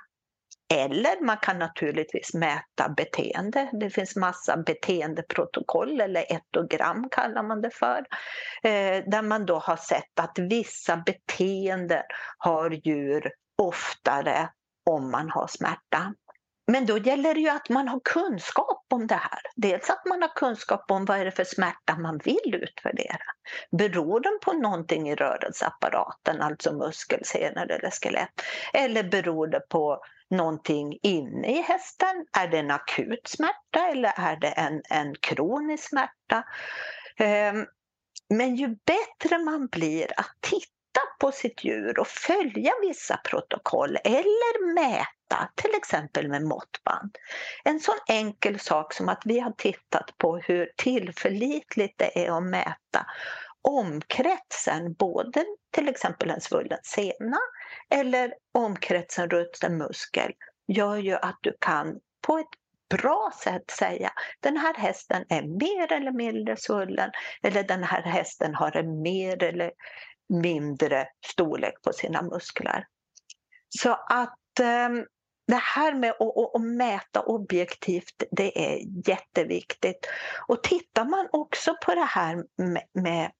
Eller 0.75 1.25
man 1.25 1.37
kan 1.37 1.59
naturligtvis 1.59 2.35
mäta 2.35 2.89
beteende. 2.97 3.71
Det 3.73 3.91
finns 3.91 4.17
massa 4.17 4.57
beteendeprotokoll 4.57 6.01
eller 6.01 6.33
etogram 6.33 7.09
kallar 7.11 7.43
man 7.43 7.61
det 7.61 7.71
för. 7.71 7.99
Eh, 8.63 9.05
där 9.07 9.23
man 9.23 9.47
då 9.47 9.59
har 9.59 9.77
sett 9.77 10.21
att 10.21 10.39
vissa 10.39 10.97
beteenden 10.97 12.03
har 12.39 12.71
djur 12.71 13.33
oftare 13.63 14.49
om 14.91 15.11
man 15.11 15.31
har 15.31 15.47
smärta. 15.47 16.15
Men 16.73 16.87
då 16.87 16.99
gäller 16.99 17.35
det 17.35 17.41
ju 17.41 17.49
att 17.49 17.69
man 17.69 17.89
har 17.89 18.01
kunskap 18.05 18.87
om 18.91 19.07
det 19.07 19.15
här. 19.15 19.41
Dels 19.57 19.91
att 19.91 20.07
man 20.07 20.23
har 20.23 20.29
kunskap 20.29 20.91
om 20.91 21.05
vad 21.05 21.19
är 21.19 21.25
det 21.25 21.31
för 21.31 21.45
smärta 21.45 21.97
man 21.99 22.19
vill 22.25 22.55
utvärdera. 22.55 23.25
Beror 23.71 24.21
den 24.21 24.39
på 24.43 24.53
någonting 24.53 25.09
i 25.09 25.15
rörelseapparaten, 25.15 26.43
alltså 26.43 26.73
muskelsenor 26.73 27.71
eller 27.71 27.91
skelett? 27.91 28.43
Eller 28.73 29.03
beror 29.03 29.47
det 29.47 29.61
på 29.69 30.01
någonting 30.31 30.99
inne 31.03 31.59
i 31.59 31.63
hästen? 31.63 32.27
Är 32.39 32.49
det 32.49 32.59
en 32.59 32.71
akut 32.71 33.29
smärta 33.29 33.89
eller 33.93 34.13
är 34.17 34.37
det 34.37 34.49
en, 34.49 34.83
en 34.91 35.15
kronisk 35.21 35.89
smärta? 35.89 36.45
Um, 37.21 37.67
men 38.35 38.57
ju 38.57 38.69
bättre 38.69 39.39
man 39.39 39.67
blir 39.67 40.21
att 40.21 40.37
titta 40.41 40.78
på 41.21 41.33
sitt 41.33 41.64
djur 41.64 41.99
och 41.99 42.07
följa 42.07 42.73
vissa 42.83 43.17
protokoll 43.17 43.99
eller 44.05 44.75
mäta, 44.75 45.50
till 45.55 45.75
exempel 45.76 46.28
med 46.28 46.43
måttband. 46.43 47.19
En 47.64 47.81
sån 47.81 47.99
enkel 48.09 48.59
sak 48.61 48.93
som 48.93 49.09
att 49.09 49.23
vi 49.25 49.40
har 49.40 49.52
tittat 49.52 50.19
på 50.19 50.37
hur 50.37 50.73
tillförlitligt 50.76 51.99
det 51.99 52.26
är 52.26 52.37
att 52.38 52.43
mäta 52.43 53.07
omkretsen, 53.62 54.93
både 54.93 55.45
till 55.71 55.88
exempel 55.88 56.31
en 56.31 56.40
svullen 56.40 56.78
sena 56.83 57.38
eller 57.90 58.35
omkretsen 58.55 59.31
runt 59.31 59.62
en 59.64 59.78
muskel, 59.78 60.33
gör 60.69 60.97
ju 60.97 61.14
att 61.14 61.38
du 61.40 61.57
kan 61.61 62.00
på 62.26 62.38
ett 62.38 62.49
bra 62.90 63.33
sätt 63.43 63.71
säga 63.71 64.12
den 64.40 64.57
här 64.57 64.75
hästen 64.75 65.25
är 65.28 65.43
mer 65.43 65.93
eller 65.93 66.12
mindre 66.12 66.57
svullen 66.57 67.11
eller 67.43 67.62
den 67.62 67.85
här 67.85 68.02
hästen 68.02 68.55
har 68.55 68.76
en 68.76 69.02
mer 69.02 69.43
eller 69.43 69.73
mindre 70.29 71.09
storlek 71.27 71.83
på 71.83 71.93
sina 71.93 72.23
muskler. 72.23 72.87
Så 73.69 73.93
att 73.93 74.61
um, 74.61 75.07
det 75.47 75.63
här 75.63 75.95
med 75.95 76.11
att, 76.11 76.55
att, 76.55 76.63
mäta 76.63 77.23
objektivt, 77.23 78.23
det 78.31 78.73
är 78.73 79.09
jätteviktigt. 79.09 80.07
Och 80.49 80.63
tittar 80.63 81.05
man 81.05 81.29
också 81.33 81.77
på 81.87 81.95
det 81.95 82.05
här 82.05 82.45
med, 82.57 82.85
med 82.93 83.31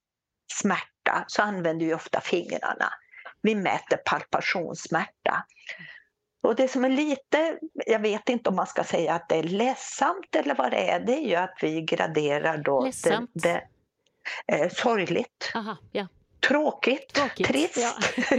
smärta 0.52 1.25
så 1.26 1.42
använder 1.42 1.87
vi 1.87 1.95
ofta 1.95 2.21
fingrarna. 2.21 2.92
Vi 3.42 3.54
mäter 3.54 3.97
palpationssmärta. 3.97 5.45
Och 6.42 6.57
det 6.57 6.68
som 6.68 6.85
är 6.85 6.88
lite, 6.88 7.59
jag 7.87 8.00
vet 8.00 8.28
inte 8.28 8.50
om 8.50 8.57
man 8.57 8.66
ska 8.66 8.85
säga 8.85 9.14
att 9.14 9.28
det 9.28 9.37
är 9.37 9.42
ledsamt 9.42 10.37
eller 10.37 10.54
vad 10.54 10.71
det 10.71 10.90
är, 10.90 11.00
det 11.00 11.12
är 11.12 11.28
ju 11.28 11.35
att 11.35 11.59
vi 11.62 11.83
graderar 11.83 12.59
då 12.59 12.85
ledsamt. 12.85 13.30
det, 13.35 13.62
det 14.47 14.54
eh, 14.54 14.71
sorgligt. 14.71 15.52
Aha, 15.54 15.76
ja. 15.92 16.07
Tråkigt, 16.40 17.14
Tråkigt, 17.14 17.47
trist. 17.47 17.76
ja. 17.76 17.92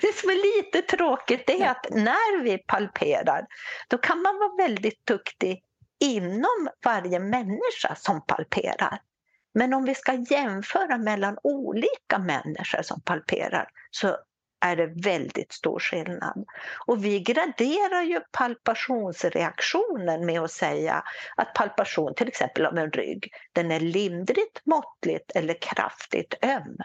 det 0.00 0.14
som 0.14 0.30
är 0.30 0.56
lite 0.56 0.96
tråkigt 0.96 1.50
är 1.50 1.68
att 1.68 1.86
när 1.90 2.42
vi 2.42 2.58
palperar 2.58 3.46
då 3.88 3.98
kan 3.98 4.22
man 4.22 4.38
vara 4.38 4.68
väldigt 4.68 5.06
duktig 5.06 5.62
inom 6.00 6.68
varje 6.84 7.20
människa 7.20 7.94
som 7.96 8.26
palperar. 8.26 9.00
Men 9.54 9.74
om 9.74 9.84
vi 9.84 9.94
ska 9.94 10.12
jämföra 10.12 10.98
mellan 10.98 11.38
olika 11.42 12.18
människor 12.18 12.82
som 12.82 13.00
palperar 13.00 13.68
så 13.90 14.16
är 14.60 14.76
det 14.76 14.86
väldigt 14.86 15.52
stor 15.52 15.78
skillnad. 15.78 16.44
Och 16.86 17.04
vi 17.04 17.20
graderar 17.20 18.02
ju 18.02 18.20
palpationsreaktionen 18.32 20.26
med 20.26 20.40
att 20.40 20.52
säga 20.52 21.04
att 21.36 21.54
palpation 21.54 22.14
till 22.14 22.28
exempel 22.28 22.66
av 22.66 22.78
en 22.78 22.90
rygg, 22.90 23.32
den 23.52 23.70
är 23.70 23.80
lindrigt, 23.80 24.60
måttligt 24.64 25.30
eller 25.34 25.54
kraftigt 25.60 26.34
öm. 26.42 26.76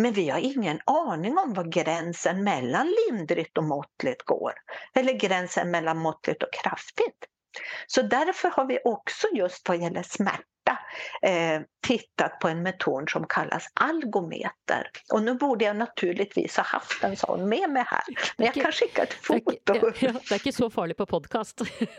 Men 0.00 0.12
vi 0.12 0.28
har 0.30 0.38
ingen 0.38 0.80
aning 0.84 1.38
om 1.38 1.54
var 1.54 1.64
gränsen 1.64 2.44
mellan 2.44 2.94
lindrigt 3.08 3.58
och 3.58 3.64
måttligt 3.64 4.22
går. 4.22 4.52
Eller 4.94 5.12
gränsen 5.12 5.70
mellan 5.70 5.98
måttligt 5.98 6.42
och 6.42 6.52
kraftigt. 6.52 7.26
Så 7.86 8.02
därför 8.02 8.48
har 8.48 8.64
vi 8.64 8.78
också 8.84 9.26
just 9.34 9.68
vad 9.68 9.78
gäller 9.78 10.02
smärta 10.02 10.42
eh, 11.22 11.60
tittat 11.86 12.38
på 12.40 12.48
en 12.48 12.62
metod 12.62 13.10
som 13.10 13.26
kallas 13.26 13.66
algometer. 13.74 14.90
Och 15.12 15.22
nu 15.22 15.34
borde 15.34 15.64
jag 15.64 15.76
naturligtvis 15.76 16.56
ha 16.56 16.64
haft 16.64 17.04
en 17.04 17.16
sån 17.16 17.48
med 17.48 17.70
mig 17.70 17.84
här. 17.86 18.02
Men 18.36 18.46
jag 18.46 18.54
kan 18.54 18.72
skicka 18.72 19.02
ett 19.02 19.14
foto. 19.14 19.52
Det 19.64 19.72
är, 19.72 19.94
ja, 20.00 20.12
det 20.28 20.34
är 20.34 20.46
inte 20.46 20.52
så 20.52 20.70
farligt 20.70 20.96
på 20.96 21.06
podcast. 21.06 21.60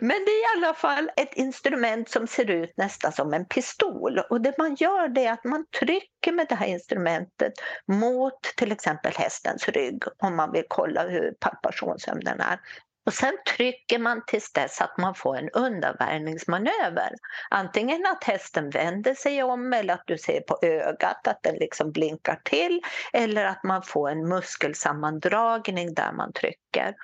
Men 0.00 0.24
det 0.24 0.30
är 0.30 0.42
i 0.42 0.56
alla 0.56 0.74
fall 0.74 1.10
ett 1.16 1.34
instrument 1.34 2.10
som 2.10 2.26
ser 2.26 2.50
ut 2.50 2.76
nästan 2.76 3.12
som 3.12 3.34
en 3.34 3.44
pistol. 3.44 4.18
Och 4.30 4.40
det 4.40 4.58
man 4.58 4.74
gör 4.74 5.08
det 5.08 5.24
är 5.24 5.32
att 5.32 5.44
man 5.44 5.64
trycker 5.80 6.32
med 6.32 6.46
det 6.48 6.54
här 6.54 6.66
instrumentet 6.66 7.52
mot 7.86 8.42
till 8.42 8.72
exempel 8.72 9.12
hästens 9.16 9.68
rygg 9.68 10.02
om 10.18 10.36
man 10.36 10.52
vill 10.52 10.64
kolla 10.68 11.08
hur 11.08 11.34
palpationshämnden 11.40 12.40
är. 12.40 12.60
Och 13.08 13.14
sen 13.14 13.38
trycker 13.56 13.98
man 13.98 14.22
tills 14.26 14.52
dess 14.52 14.80
att 14.80 14.98
man 14.98 15.14
får 15.14 15.36
en 15.36 15.50
undanvärjningsmanöver. 15.50 17.10
Antingen 17.50 18.06
att 18.06 18.24
hästen 18.24 18.70
vänder 18.70 19.14
sig 19.14 19.42
om 19.42 19.72
eller 19.72 19.94
att 19.94 20.02
du 20.06 20.18
ser 20.18 20.40
på 20.40 20.58
ögat 20.62 21.26
att 21.28 21.42
den 21.42 21.54
liksom 21.54 21.92
blinkar 21.92 22.40
till 22.44 22.80
eller 23.12 23.44
att 23.44 23.64
man 23.64 23.82
får 23.82 24.10
en 24.10 24.28
muskelsammandragning 24.28 25.94
där 25.94 26.12
man 26.12 26.32
trycker. 26.32 26.94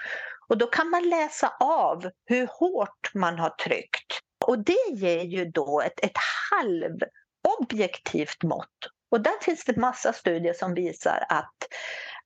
Och 0.49 0.59
då 0.59 0.67
kan 0.67 0.91
man 0.91 1.09
läsa 1.09 1.53
av 1.61 2.11
hur 2.25 2.47
hårt 2.47 3.15
man 3.15 3.39
har 3.39 3.51
tryckt. 3.51 4.21
Och 4.47 4.59
det 4.59 4.91
ger 4.93 5.23
ju 5.23 5.45
då 5.45 5.81
ett, 5.81 6.05
ett 6.05 6.19
halvobjektivt 6.51 8.43
mått. 8.43 8.79
Och 9.11 9.21
där 9.21 9.43
finns 9.43 9.65
det 9.65 9.77
massa 9.77 10.13
studier 10.13 10.53
som 10.53 10.75
visar 10.75 11.27
att, 11.29 11.55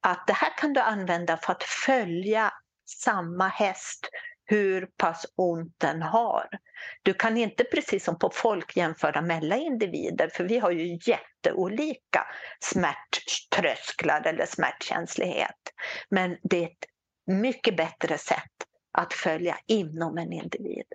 att 0.00 0.26
det 0.26 0.32
här 0.32 0.58
kan 0.58 0.72
du 0.72 0.80
använda 0.80 1.36
för 1.36 1.52
att 1.52 1.62
följa 1.62 2.52
samma 2.88 3.48
häst 3.48 4.10
hur 4.44 4.86
pass 4.86 5.26
ont 5.36 5.74
den 5.78 6.02
har. 6.02 6.48
Du 7.02 7.14
kan 7.14 7.36
inte 7.36 7.64
precis 7.64 8.04
som 8.04 8.18
på 8.18 8.30
folk 8.30 8.76
jämföra 8.76 9.22
mellan 9.22 9.58
individer 9.58 10.28
för 10.28 10.44
vi 10.44 10.58
har 10.58 10.70
ju 10.70 10.98
jätteolika 11.02 12.26
smärttrösklar 12.60 14.26
eller 14.26 14.46
smärtkänslighet. 14.46 15.72
Men 16.10 16.36
det 16.42 16.62
är 16.62 16.66
ett 16.66 16.86
mycket 17.26 17.76
bättre 17.76 18.18
sätt 18.18 18.52
att 18.92 19.12
följa 19.12 19.58
inom 19.66 20.18
en 20.18 20.32
individ. 20.32 20.86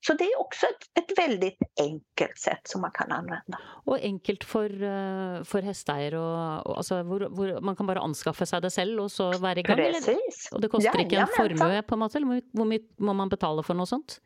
Så 0.00 0.12
det 0.12 0.24
är 0.24 0.40
också 0.40 0.66
ett, 0.66 1.04
ett, 1.04 1.18
väldigt 1.18 1.58
enkelt 1.80 2.38
sätt 2.38 2.60
som 2.62 2.80
man 2.80 2.90
kan 2.90 3.12
använda. 3.12 3.58
Och 3.84 3.98
enkelt 4.00 4.44
för, 4.44 4.70
eh, 4.82 5.44
för 5.44 5.62
hästägare 5.62 6.18
och, 6.18 6.66
och 6.66 6.76
alltså, 6.76 7.02
hvor, 7.02 7.20
hvor 7.20 7.60
man 7.60 7.76
kan 7.76 7.86
bara 7.86 8.00
anskaffa 8.00 8.46
sig 8.46 8.60
det 8.60 8.70
själv 8.70 9.02
och 9.02 9.12
så 9.12 9.32
vara 9.32 9.58
igång? 9.58 9.76
Precis. 9.76 10.08
Eller? 10.08 10.54
Och 10.54 10.60
det 10.60 10.68
kostar 10.68 10.92
ja, 10.94 11.00
inte 11.00 11.16
en 11.16 11.26
formue 11.36 11.82
på 11.82 11.96
något 11.96 12.14
eller 12.14 12.26
hur 12.26 12.64
mycket 12.64 12.98
må 12.98 13.12
man 13.12 13.28
betala 13.28 13.62
för 13.62 13.74
något 13.74 13.88
sånt? 13.88 14.20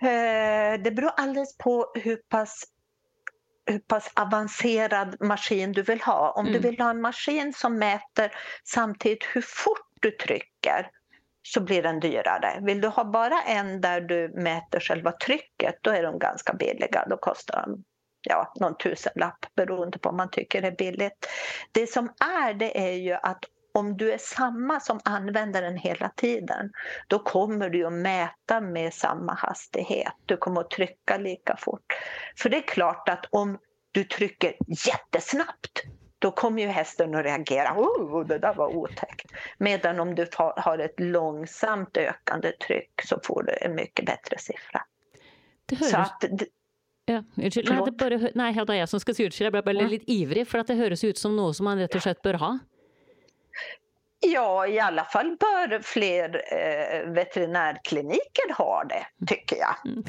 Eh, 0.00 0.82
det 0.82 0.90
beror 0.90 1.10
alldeles 1.16 1.58
på 1.58 1.92
hur 1.94 2.16
pass 2.16 2.64
hur 3.66 3.78
pass 3.78 4.10
avancerad 4.14 5.16
maskin 5.20 5.72
du 5.72 5.82
vill 5.82 6.00
ha. 6.00 6.30
Om 6.30 6.46
mm. 6.46 6.52
du 6.52 6.68
vill 6.68 6.80
ha 6.80 6.90
en 6.90 7.00
maskin 7.00 7.52
som 7.52 7.78
mäter 7.78 8.32
samtidigt 8.64 9.24
hur 9.32 9.42
fort 9.42 9.88
du 10.00 10.10
trycker 10.10 10.90
så 11.42 11.60
blir 11.60 11.82
den 11.82 12.00
dyrare. 12.00 12.60
Vill 12.62 12.80
du 12.80 12.88
ha 12.88 13.04
bara 13.04 13.42
en 13.42 13.80
där 13.80 14.00
du 14.00 14.28
mäter 14.28 14.80
själva 14.80 15.12
trycket 15.12 15.74
då 15.80 15.90
är 15.90 16.02
de 16.02 16.18
ganska 16.18 16.52
billiga. 16.52 17.06
Då 17.10 17.16
kostar 17.16 17.62
de 17.66 17.84
ja, 18.28 18.52
någon 18.60 18.76
tusenlapp 18.76 19.46
beroende 19.56 19.98
på 19.98 20.08
om 20.08 20.16
man 20.16 20.30
tycker 20.30 20.62
det 20.62 20.68
är 20.68 20.76
billigt. 20.76 21.26
Det 21.72 21.86
som 21.86 22.12
är 22.44 22.54
det 22.54 22.88
är 22.88 22.92
ju 22.92 23.12
att 23.12 23.44
om 23.74 23.96
du 23.96 24.12
är 24.12 24.18
samma 24.18 24.80
som 24.80 25.00
använder 25.04 25.62
den 25.62 25.76
hela 25.76 26.08
tiden 26.08 26.70
då 27.06 27.18
kommer 27.18 27.70
du 27.70 27.86
att 27.86 27.92
mäta 27.92 28.60
med 28.60 28.94
samma 28.94 29.34
hastighet. 29.34 30.12
Du 30.26 30.36
kommer 30.36 30.60
att 30.60 30.70
trycka 30.70 31.16
lika 31.16 31.56
fort. 31.56 31.92
För 32.38 32.48
det 32.48 32.56
är 32.56 32.66
klart 32.68 33.08
att 33.08 33.26
om 33.30 33.58
du 33.92 34.04
trycker 34.04 34.54
jättesnabbt 34.86 35.82
då 36.22 36.30
kommer 36.30 36.62
ju 36.62 36.68
hästen 36.68 37.14
att 37.14 37.24
reagera. 37.24 37.74
Oh, 37.76 38.26
det 38.26 38.38
där 38.38 38.54
var 38.54 38.76
otäckt. 38.76 39.32
Medan 39.58 40.00
om 40.00 40.14
du 40.14 40.26
har 40.36 40.78
ett 40.78 41.00
långsamt 41.00 41.96
ökande 41.96 42.52
tryck 42.52 43.02
så 43.04 43.20
får 43.24 43.42
du 43.42 43.52
en 43.60 43.74
mycket 43.74 44.06
bättre 44.06 44.38
siffra. 44.38 44.82
Det 45.66 45.76
hörs... 45.76 45.90
Så 45.90 45.96
att, 45.96 46.24
Ja, 47.04 47.24
unnskyld. 47.36 47.68
Nei, 47.68 47.84
det 47.84 47.92
bare, 47.98 48.16
nei, 48.38 48.52
det 48.54 48.74
er 48.76 48.78
jeg 48.78 48.88
som 48.92 49.00
skal 49.02 49.16
si 49.18 49.24
unnskyld. 49.26 49.48
Jeg 49.48 49.54
ble 49.56 49.62
bare 49.66 49.86
litt 49.90 50.04
ivrig, 50.06 50.44
for 50.46 50.62
det 50.62 50.76
høres 50.78 51.02
ut 51.02 51.18
som 51.18 51.34
noe 51.34 51.50
som 51.56 51.66
man 51.66 51.80
rett 51.82 51.96
og 51.98 52.04
slett 52.04 52.20
bør 52.22 52.38
ha. 52.38 52.50
Ja, 54.22 54.66
i 54.70 54.78
alla 54.78 55.04
fall 55.10 55.32
bör 55.40 55.80
fler 55.82 56.38
eh, 56.54 57.10
veterinärkliniker 57.10 58.54
ha 58.58 58.84
det, 58.84 59.02
tycker 59.26 59.56
jag. 59.56 59.74
Mm. 59.84 60.04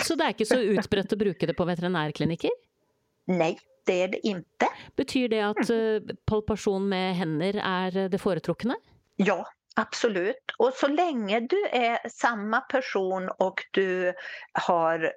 Så 0.00 0.14
det 0.14 0.24
är 0.24 0.28
inte 0.28 0.46
så 0.46 0.56
utbrett 0.58 1.12
att 1.12 1.18
bruka 1.18 1.46
det 1.46 1.54
på 1.54 1.64
veterinärkliniker? 1.64 2.50
Nej, 3.26 3.58
det 3.88 4.02
är 4.02 4.08
det 4.08 4.26
inte. 4.26 4.68
Betyder 4.96 5.36
det 5.36 5.42
att 5.42 5.70
mm. 5.70 5.96
Eh, 5.96 6.14
palpation 6.24 6.88
med 6.88 7.16
händer 7.16 7.60
är 7.64 8.08
det 8.08 8.18
företrukna? 8.18 8.76
Ja, 9.16 9.46
absolut. 9.76 10.54
Och 10.58 10.72
så 10.72 10.88
länge 10.88 11.40
du 11.40 11.66
är 11.66 12.08
samma 12.08 12.60
person 12.60 13.28
och 13.38 13.64
du 13.70 14.14
har 14.52 15.12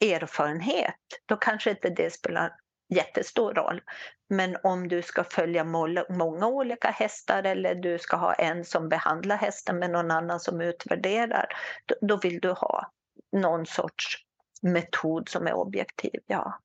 erfarenhet, 0.00 0.94
då 1.26 1.36
kanske 1.36 1.70
inte 1.70 1.90
det 1.90 2.10
spelar 2.10 2.52
jättestor 2.94 3.54
roll. 3.54 3.82
Men 4.28 4.56
om 4.62 4.88
du 4.88 5.02
ska 5.02 5.24
följa 5.24 5.64
många 6.08 6.46
olika 6.46 6.90
hästar 6.90 7.42
eller 7.42 7.74
du 7.74 7.98
ska 7.98 8.16
ha 8.16 8.34
en 8.34 8.64
som 8.64 8.88
behandlar 8.88 9.36
hästen 9.36 9.78
med 9.78 9.90
någon 9.90 10.10
annan 10.10 10.40
som 10.40 10.60
utvärderar, 10.60 11.46
då 12.00 12.16
vill 12.16 12.40
du 12.40 12.50
ha 12.50 12.92
någon 13.32 13.66
sorts 13.66 14.16
metod 14.62 15.28
som 15.28 15.46
är 15.46 15.52
objektiv, 15.52 16.20
ja. 16.26 16.60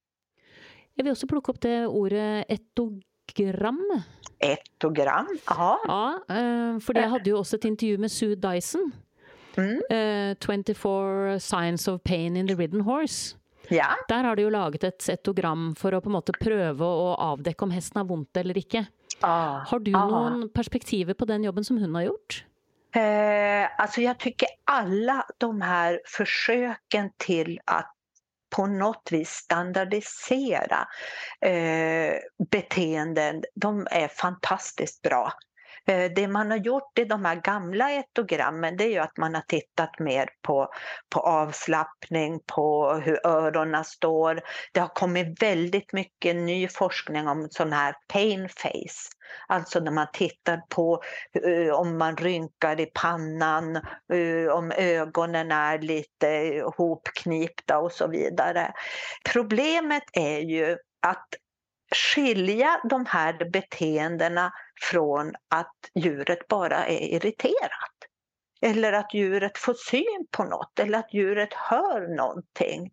Jag 1.02 1.04
vill 1.04 1.12
också 1.12 1.28
plocka 1.28 1.52
upp 1.52 1.62
det 1.62 1.88
ordet 1.88 2.46
etogram. 2.50 4.04
Etogram, 4.40 5.28
ja. 5.46 5.80
Ja, 5.88 6.14
eh, 6.30 6.80
för 6.80 6.98
jag 6.98 7.10
hade 7.10 7.30
ju 7.30 7.36
också 7.36 7.56
ett 7.56 7.66
intervju 7.66 7.98
med 7.98 8.12
Sue 8.12 8.36
Dyson. 8.36 8.92
Mm. 9.58 9.82
Uh, 10.30 10.36
24 10.46 11.40
Signs 11.40 11.88
of 11.88 12.04
Pain 12.04 12.38
in 12.38 12.48
the 12.48 12.54
Ridden 12.54 12.82
Horse. 12.82 13.38
Ja. 13.68 13.86
Der 14.10 14.24
har 14.24 14.36
du 14.36 14.44
jo 14.44 14.50
laget 14.50 14.84
et 14.84 15.10
etogram 15.10 15.76
for 15.76 15.94
å 15.94 16.02
på 16.02 16.12
en 16.12 16.18
måte 16.20 16.38
prøve 16.38 16.86
å 16.86 17.16
avdekke 17.34 17.66
om 17.66 17.74
hesten 17.74 17.98
har 17.98 18.06
vondt 18.06 18.38
eller 18.38 18.58
ikke. 18.62 18.86
Ah, 19.22 19.66
Har 19.66 19.80
du 19.80 19.96
ah. 19.96 20.06
noen 20.06 20.50
perspektiver 20.54 21.18
på 21.18 21.26
den 21.26 21.44
jobben 21.44 21.64
som 21.64 21.78
hun 21.78 21.96
har 21.96 22.12
gjort? 22.12 22.44
Eh, 22.94 23.82
alltså 23.82 24.02
jag 24.02 24.20
tycker 24.20 24.48
alla 24.66 25.26
de 25.38 25.62
här 25.62 26.02
försöken 26.06 27.10
till 27.18 27.60
att 27.66 27.96
på 28.56 28.68
något 28.68 29.10
vis 29.12 29.30
standardisera 29.30 30.88
eh, 31.46 32.14
beteenden, 32.52 33.44
de 33.56 33.88
är 33.92 34.08
fantastiskt 34.08 35.02
bra. 35.02 35.34
Eh, 35.88 36.12
det 36.16 36.28
man 36.28 36.52
har 36.52 36.58
gjort 36.58 37.00
i 37.00 37.06
de 37.06 37.26
här 37.26 37.36
gamla 37.36 37.92
etogrammen 37.92 38.78
det 38.78 38.84
är 38.84 38.90
ju 38.90 38.98
att 38.98 39.18
man 39.18 39.36
har 39.36 39.42
tittat 39.42 40.00
mer 40.00 40.30
på, 40.42 40.68
på 41.10 41.20
avslappning, 41.20 42.40
på 42.48 42.94
hur 42.94 43.28
öronen 43.28 43.84
står. 43.84 44.42
Det 44.72 44.80
har 44.80 44.88
kommit 44.88 45.44
väldigt 45.44 45.94
mycket 45.94 46.36
ny 46.36 46.68
forskning 46.68 47.28
om 47.28 47.48
sån 47.52 47.74
här 47.74 47.96
pain 48.14 48.50
face. 48.50 49.10
Alltså 49.48 49.80
när 49.80 49.92
man 49.92 50.08
tittar 50.14 50.62
på 50.70 51.04
uh, 51.46 51.74
om 51.74 51.98
man 51.98 52.18
rynkar 52.18 52.80
i 52.80 52.86
pannan, 52.86 53.76
uh, 54.14 54.48
om 54.52 54.72
ögonen 54.72 55.52
är 55.52 55.80
lite 55.80 56.62
hopknipta 56.78 57.80
och 57.80 57.92
så 57.92 58.08
vidare. 58.08 58.74
Problemet 59.34 60.04
är 60.14 60.40
ju 60.40 60.78
att 61.02 61.28
skilja 61.96 62.82
de 62.90 63.06
här 63.06 63.50
beteendena 63.52 64.52
från 64.82 65.36
att 65.50 65.76
djuret 65.96 66.48
bara 66.48 66.86
är 66.86 67.02
irriterat. 67.02 67.96
Eller 68.62 68.94
att 68.94 69.14
djuret 69.14 69.58
får 69.58 69.74
syn 69.74 70.28
på 70.32 70.44
något 70.44 70.80
eller 70.80 71.00
att 71.00 71.14
djuret 71.14 71.54
hör 71.54 72.16
någonting. 72.16 72.92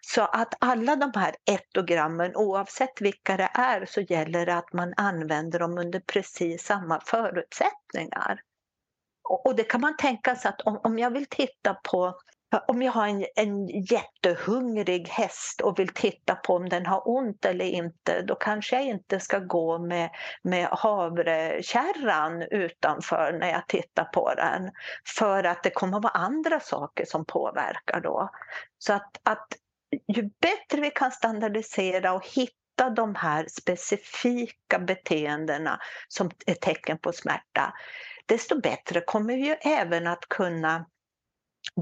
Så 0.00 0.22
att 0.22 0.54
alla 0.60 0.96
de 0.96 1.12
här 1.14 1.34
ettogrammen, 1.50 2.36
oavsett 2.36 3.00
vilka 3.00 3.36
det 3.36 3.50
är, 3.54 3.86
så 3.86 4.00
gäller 4.00 4.46
det 4.46 4.54
att 4.54 4.72
man 4.72 4.94
använder 4.96 5.58
dem 5.58 5.78
under 5.78 6.00
precis 6.00 6.62
samma 6.62 7.00
förutsättningar. 7.00 8.40
Och, 9.28 9.46
och 9.46 9.56
det 9.56 9.64
kan 9.64 9.80
man 9.80 9.96
tänka 9.96 10.36
sig 10.36 10.48
att 10.48 10.60
om, 10.60 10.80
om 10.84 10.98
jag 10.98 11.10
vill 11.10 11.26
titta 11.26 11.74
på 11.74 12.14
om 12.68 12.82
jag 12.82 12.92
har 12.92 13.08
en, 13.08 13.26
en 13.36 13.68
jättehungrig 13.68 15.08
häst 15.08 15.60
och 15.60 15.78
vill 15.78 15.88
titta 15.88 16.34
på 16.34 16.56
om 16.56 16.68
den 16.68 16.86
har 16.86 17.02
ont 17.08 17.44
eller 17.44 17.64
inte, 17.64 18.22
då 18.22 18.34
kanske 18.34 18.76
jag 18.76 18.84
inte 18.84 19.20
ska 19.20 19.38
gå 19.38 19.78
med, 19.78 20.10
med 20.42 20.68
havrekärran 20.70 22.42
utanför 22.42 23.36
när 23.40 23.50
jag 23.50 23.66
tittar 23.68 24.04
på 24.04 24.34
den. 24.34 24.70
För 25.16 25.44
att 25.44 25.62
det 25.62 25.70
kommer 25.70 25.96
att 25.96 26.02
vara 26.02 26.12
andra 26.12 26.60
saker 26.60 27.04
som 27.04 27.24
påverkar 27.24 28.00
då. 28.00 28.30
Så 28.78 28.92
att, 28.92 29.20
att 29.22 29.46
ju 30.08 30.22
bättre 30.22 30.80
vi 30.80 30.90
kan 30.90 31.10
standardisera 31.10 32.12
och 32.12 32.26
hitta 32.26 32.90
de 32.96 33.14
här 33.14 33.46
specifika 33.48 34.78
beteendena 34.78 35.78
som 36.08 36.30
är 36.46 36.54
tecken 36.54 36.98
på 36.98 37.12
smärta, 37.12 37.74
desto 38.26 38.60
bättre 38.60 39.00
kommer 39.00 39.34
vi 39.34 39.46
ju 39.46 39.54
även 39.60 40.06
att 40.06 40.28
kunna 40.28 40.86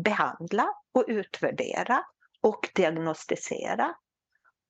behandla 0.05 0.69
och 0.95 1.05
utvärdera 1.09 2.05
och 2.41 2.71
diagnostisera. 2.75 3.95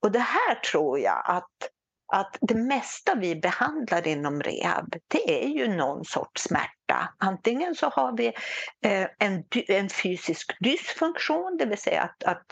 Och 0.02 0.12
det 0.12 0.18
här 0.18 0.54
tror 0.54 0.98
jag 0.98 1.22
att, 1.24 1.70
att 2.12 2.38
det 2.40 2.54
mesta 2.54 3.14
vi 3.14 3.36
behandlar 3.36 4.06
inom 4.06 4.42
rehab, 4.42 4.94
det 5.08 5.44
är 5.44 5.48
ju 5.48 5.76
någon 5.76 6.04
sorts 6.04 6.42
smärta. 6.42 7.14
Antingen 7.18 7.74
så 7.74 7.88
har 7.88 8.16
vi 8.16 8.26
eh, 8.84 9.06
en, 9.18 9.44
en 9.68 9.88
fysisk 9.88 10.56
dysfunktion, 10.60 11.56
det 11.56 11.66
vill 11.66 11.78
säga 11.78 12.02
att, 12.02 12.24
att 12.24 12.46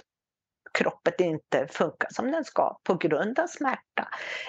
kroppen 0.76 1.26
inte 1.26 1.66
funkar 1.70 2.08
som 2.10 2.30
den 2.30 2.44
ska 2.44 2.78
på 2.84 2.94
grund 2.94 3.38
av 3.38 3.46
smärta. 3.46 4.08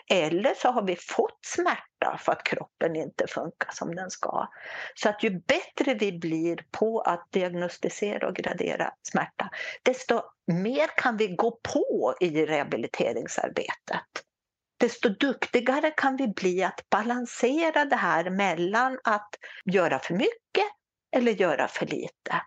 Eller 0.10 0.54
så 0.54 0.72
har 0.72 0.84
vi 0.84 0.96
fått 0.96 1.46
smärta 1.46 2.18
för 2.20 2.32
att 2.32 2.44
kroppen 2.44 2.96
inte 2.96 3.28
funkar 3.28 3.70
som 3.72 3.96
den 3.96 4.12
ska. 4.12 4.48
Så 4.96 5.10
att 5.10 5.24
ju 5.24 5.30
bättre 5.30 5.94
vi 5.94 6.20
blir 6.20 6.66
på 6.72 7.02
att 7.02 7.28
diagnostisera 7.32 8.28
och 8.28 8.36
gradera 8.36 8.94
smärta, 9.02 9.50
desto 9.84 10.22
mer 10.48 10.88
kan 10.98 11.18
vi 11.18 11.28
gå 11.28 11.60
på 11.74 12.16
i 12.20 12.46
rehabiliteringsarbetet. 12.46 14.24
Desto 14.80 15.10
duktigare 15.10 15.92
kan 15.92 16.16
vi 16.16 16.28
bli 16.28 16.64
att 16.64 16.90
balansera 16.90 17.86
det 17.86 17.96
här 17.96 18.30
mellan 18.30 19.00
att 19.04 19.30
göra 19.66 20.00
för 20.00 20.14
mycket 20.14 20.68
eller 21.16 21.32
göra 21.32 21.68
för 21.68 21.86
lite. 21.86 22.42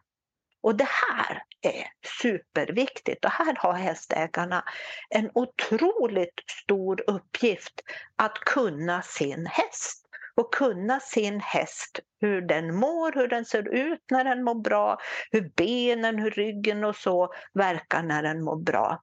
Och 0.62 0.77
det 0.77 0.88
här 0.88 1.43
är 1.62 1.87
superviktigt 2.20 3.25
och 3.25 3.31
här 3.31 3.57
har 3.59 3.73
hästägarna 3.73 4.64
en 5.09 5.31
otroligt 5.35 6.40
stor 6.62 7.05
uppgift 7.07 7.81
att 8.16 8.38
kunna 8.38 9.03
sin 9.03 9.46
häst 9.46 10.07
och 10.35 10.55
kunna 10.55 11.01
sin 11.01 11.40
häst, 11.40 12.01
hur 12.20 12.42
den 12.42 12.77
mår, 12.77 13.12
hur 13.12 13.29
den 13.29 13.44
ser 13.44 13.68
ut 13.75 14.05
när 14.11 14.25
den 14.25 14.44
mår 14.44 14.55
bra, 14.55 14.99
hur 15.31 15.53
benen, 15.57 16.18
hur 16.18 16.31
ryggen 16.31 16.85
och 16.85 16.96
så 16.96 17.33
verkar 17.55 18.03
när 18.03 18.23
den 18.23 18.44
mår 18.44 18.57
bra. 18.57 19.03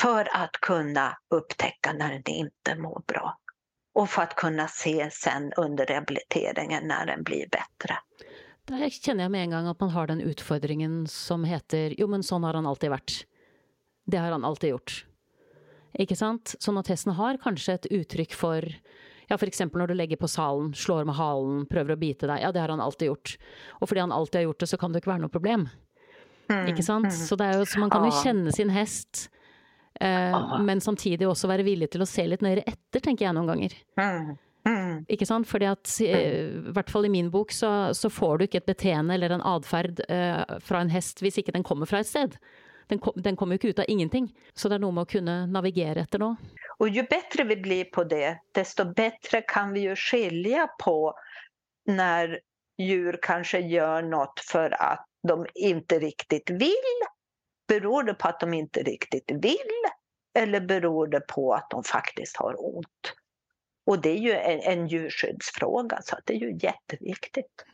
För 0.00 0.28
att 0.32 0.52
kunna 0.52 1.18
upptäcka 1.30 1.92
när 1.92 2.08
den 2.08 2.34
inte 2.34 2.74
mår 2.74 3.02
bra. 3.06 3.38
Och 3.94 4.10
för 4.10 4.22
att 4.22 4.34
kunna 4.34 4.68
se 4.68 5.10
sen 5.12 5.52
under 5.56 5.86
rehabiliteringen 5.86 6.88
när 6.88 7.06
den 7.06 7.22
blir 7.22 7.48
bättre. 7.48 7.98
Der 8.66 8.90
kjenner 8.90 9.26
jeg 9.26 9.32
med 9.32 9.44
en 9.46 9.54
gang 9.54 9.68
at 9.70 9.82
man 9.82 9.92
har 9.94 10.08
den 10.10 10.24
utfordringen 10.26 11.04
som 11.10 11.44
heter 11.46 11.94
jo, 11.98 12.08
men 12.10 12.24
sånn 12.26 12.46
har 12.46 12.58
han 12.58 12.66
alltid 12.66 12.90
vært. 12.90 13.18
Det 14.06 14.18
har 14.18 14.34
han 14.34 14.46
alltid 14.46 14.74
gjort. 14.74 14.96
Ikke 16.02 16.16
sant? 16.18 16.56
Sånn 16.60 16.78
at 16.80 16.90
hesten 16.90 17.14
har 17.16 17.38
kanskje 17.42 17.78
et 17.78 17.86
uttrykk 18.02 18.34
for 18.36 18.66
ja, 19.26 19.38
eksempel 19.38 19.80
når 19.80 19.90
du 19.90 19.96
legger 19.98 20.20
på 20.20 20.28
salen, 20.30 20.72
slår 20.76 21.06
med 21.08 21.16
halen, 21.18 21.64
prøver 21.70 21.94
å 21.96 21.98
bite 22.00 22.28
deg. 22.30 22.42
Ja, 22.42 22.52
det 22.54 22.62
har 22.62 22.70
han 22.74 22.82
alltid 22.82 23.10
gjort. 23.10 23.36
Og 23.80 23.88
fordi 23.90 24.04
han 24.04 24.14
alltid 24.14 24.40
har 24.40 24.48
gjort 24.48 24.62
det, 24.62 24.70
så 24.70 24.78
kan 24.80 24.94
det 24.94 25.02
ikke 25.02 25.12
være 25.14 25.24
noe 25.24 25.34
problem. 25.34 25.68
Mm, 26.46 26.68
Ikke 26.70 26.84
sant? 26.86 27.10
Så 27.10 27.38
det 27.38 27.48
er 27.48 27.58
jo, 27.58 27.66
så 27.66 27.80
man 27.82 27.90
kan 27.90 28.06
jo 28.06 28.12
kjenne 28.22 28.52
sin 28.54 28.70
hest, 28.70 29.28
eh, 29.98 30.36
men 30.62 30.82
samtidig 30.82 31.26
også 31.26 31.50
være 31.50 31.66
villig 31.66 31.90
til 31.90 32.04
å 32.04 32.08
se 32.08 32.22
litt 32.28 32.44
nøyere 32.44 32.62
etter, 32.70 33.02
tenker 33.02 33.26
jeg 33.26 33.34
noen 33.34 33.50
ganger. 33.50 33.74
Mm. 33.98 34.36
Mm. 34.66 35.04
Ikke 35.08 35.26
sant? 35.26 35.46
Fordi 35.48 35.68
at, 35.70 35.88
eh, 36.02 36.50
i 36.50 36.74
hvert 36.74 36.90
fall 36.90 37.06
i 37.06 37.12
min 37.12 37.30
bok, 37.30 37.52
så, 37.54 37.94
så 37.94 38.10
får 38.10 38.38
du 38.38 38.46
ikke 38.46 38.62
et 38.64 38.70
beteende 38.70 39.14
eller 39.14 39.36
en 39.36 39.44
atferd 39.46 40.02
eh, 40.08 40.42
fra 40.64 40.82
en 40.82 40.90
hest 40.90 41.22
hvis 41.22 41.38
ikke 41.38 41.54
den 41.54 41.66
kommer 41.66 41.86
fra 41.86 42.02
et 42.02 42.10
sted. 42.10 42.34
Den, 42.90 42.98
kom, 43.02 43.14
den 43.16 43.36
kommer 43.36 43.54
jo 43.54 43.62
ikke 43.62 43.74
ut 43.74 43.82
av 43.82 43.90
ingenting. 43.90 44.28
Så 44.54 44.68
det 44.68 44.78
er 44.78 44.84
noe 44.84 44.94
med 44.94 45.06
å 45.06 45.10
kunne 45.10 45.36
navigere 45.50 46.06
etter 46.06 46.22
nå. 46.22 46.34
Och 46.78 46.88
ju 46.88 47.02
bättre 47.02 47.44
vi 47.44 47.56
blir 47.56 47.84
på 47.84 48.04
det, 48.04 48.38
desto 48.54 48.84
bättre 48.84 49.40
kan 49.42 49.72
vi 49.72 49.80
ju 49.80 49.96
skilja 49.96 50.66
på 50.82 51.14
när 51.86 52.40
djur 52.78 53.18
kanske 53.22 53.58
gör 53.58 54.02
något 54.02 54.40
för 54.40 54.82
att 54.82 55.06
de 55.28 55.46
inte 55.54 55.98
riktigt 55.98 56.50
vill. 56.50 57.00
Beror 57.68 58.02
det 58.02 58.14
på 58.14 58.28
att 58.28 58.40
de 58.40 58.54
inte 58.54 58.82
riktigt 58.82 59.30
vill? 59.30 59.82
Eller 60.38 60.60
beror 60.60 61.06
det 61.06 61.20
på 61.20 61.54
att 61.54 61.70
de 61.70 61.84
faktiskt 61.84 62.36
har 62.36 62.76
ont? 62.76 63.14
Och 63.86 64.02
det 64.02 64.10
är 64.10 64.18
ju 64.18 64.32
en, 64.32 64.60
en 64.60 64.88
djurskyddsfråga, 64.88 66.00
så 66.02 66.16
att 66.16 66.26
det 66.26 66.34
är 66.34 66.38
ju 66.38 66.58
jätteviktigt. 66.62 67.64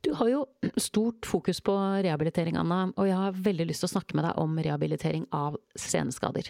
Du 0.00 0.12
har 0.12 0.28
jo 0.28 0.46
stort 0.76 1.26
fokus 1.26 1.60
på 1.60 1.74
rehabilitering, 1.76 2.56
Anna, 2.56 2.86
og 2.96 3.08
jeg 3.08 3.16
har 3.20 3.36
veldig 3.36 3.66
lyst 3.68 3.84
til 3.84 3.90
å 3.90 3.92
snakke 3.92 4.16
med 4.16 4.24
deg 4.24 4.38
om 4.40 4.56
rehabilitering 4.56 5.26
av 5.36 5.58
seneskader. 5.76 6.48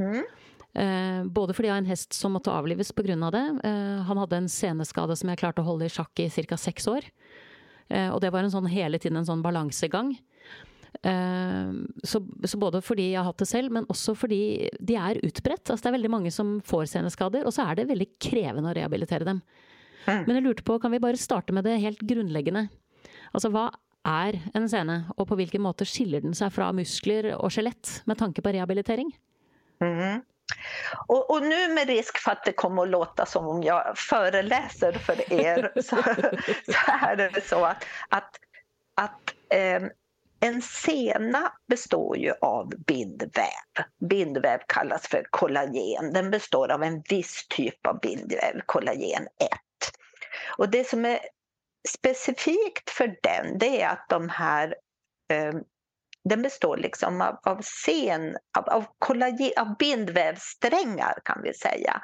Mm. 0.00 0.22
Eh, 0.72 1.20
både 1.28 1.52
fordi 1.52 1.68
jeg 1.68 1.74
har 1.74 1.82
en 1.84 1.90
hest 1.90 2.16
som 2.16 2.32
måtte 2.32 2.50
avlives 2.50 2.94
pga. 2.96 3.30
det. 3.30 3.44
Eh, 3.64 4.02
han 4.08 4.18
hadde 4.18 4.36
en 4.36 4.48
seneskade 4.48 5.16
som 5.16 5.28
jeg 5.28 5.38
klarte 5.38 5.60
å 5.60 5.68
holde 5.68 5.86
i 5.86 5.92
sjakk 5.92 6.18
i 6.18 6.30
ca. 6.30 6.56
seks 6.56 6.88
år. 6.88 7.04
Eh, 7.88 8.08
og 8.08 8.20
det 8.20 8.32
var 8.32 8.42
en 8.42 8.50
sånn, 8.50 8.66
hele 8.66 8.98
tiden 8.98 9.18
en 9.18 9.28
sånn 9.28 9.44
balansegang. 9.44 10.16
Eh, 11.00 11.72
så, 12.04 12.20
så, 12.44 12.58
både 12.60 12.82
fordi 12.84 13.10
jeg 13.10 13.20
har 13.20 13.28
hatt 13.30 13.42
det 13.42 13.48
selv, 13.50 13.72
men 13.74 13.88
også 13.92 14.14
fordi 14.18 14.70
de 14.78 14.98
er 14.98 15.22
utbredt. 15.24 15.64
Altså, 15.68 15.82
det 15.84 15.92
er 15.92 15.98
veldig 15.98 16.12
mange 16.12 16.32
som 16.34 16.58
får 16.66 16.90
seneskader, 16.92 17.46
og 17.48 17.54
så 17.54 17.66
er 17.66 17.80
det 17.80 17.88
veldig 17.90 18.08
krevende 18.22 18.72
å 18.72 18.76
rehabilitere 18.76 19.28
dem. 19.28 19.42
Mm. 20.06 20.24
Men 20.26 20.36
jeg 20.36 20.46
lurte 20.46 20.66
på, 20.66 20.78
kan 20.82 20.92
vi 20.92 21.02
bare 21.02 21.20
starte 21.20 21.54
med 21.54 21.66
det 21.68 21.80
helt 21.82 22.02
grunnleggende? 22.02 22.66
Altså, 23.32 23.52
hva 23.54 23.70
er 24.08 24.40
en 24.58 24.66
sene, 24.70 25.04
og 25.16 25.28
på 25.30 25.38
hvilken 25.38 25.62
måte 25.62 25.86
skiller 25.86 26.24
den 26.24 26.34
seg 26.34 26.50
fra 26.54 26.72
muskler 26.74 27.32
og 27.36 27.52
skjelett 27.54 28.00
med 28.10 28.18
tanke 28.18 28.42
på 28.42 28.54
rehabilitering? 28.54 29.12
Mm. 29.82 30.22
Och, 31.08 31.30
och, 31.30 31.42
nu 31.42 31.74
med 31.74 31.86
risk 31.86 32.18
för 32.18 32.32
att 32.32 32.44
det 32.44 32.52
kommer 32.52 32.82
att 32.82 32.88
låta 32.88 33.26
som 33.26 33.48
om 33.48 33.62
jag 33.62 33.98
föreläser 33.98 34.92
för 34.92 35.32
er 35.32 35.72
så, 35.74 35.96
så 36.72 37.06
är 37.06 37.16
det 37.16 37.40
så 37.48 37.64
att, 37.64 37.84
att, 38.08 38.38
att 38.94 39.34
eh, 39.48 39.82
en 40.44 40.62
sena 40.62 41.52
består 41.68 42.16
ju 42.16 42.32
av 42.40 42.68
bindväv. 42.86 43.84
Bindväv 44.08 44.58
kallas 44.68 45.06
för 45.06 45.26
kollagen. 45.30 46.12
Den 46.12 46.30
består 46.30 46.72
av 46.72 46.82
en 46.82 47.02
viss 47.08 47.46
typ 47.48 47.86
av 47.86 48.00
bindväv, 48.00 48.60
kollagen 48.66 49.22
1. 49.22 49.28
Och 50.58 50.68
det 50.68 50.88
som 50.88 51.04
är 51.04 51.18
specifikt 51.88 52.90
för 52.90 53.16
den 53.22 53.58
det 53.58 53.82
är 53.82 53.88
att 53.88 54.06
de 54.08 54.28
här 54.28 54.74
eh, 55.32 55.54
den 56.24 56.42
består 56.42 56.76
liksom 56.76 57.20
av, 57.20 57.38
av 57.42 57.60
sen, 57.84 58.36
av, 58.58 58.68
av, 58.68 58.84
kollage, 58.98 59.52
av 59.56 59.76
bindvävssträngar 59.76 61.18
kan 61.24 61.42
vi 61.42 61.54
säga. 61.54 62.02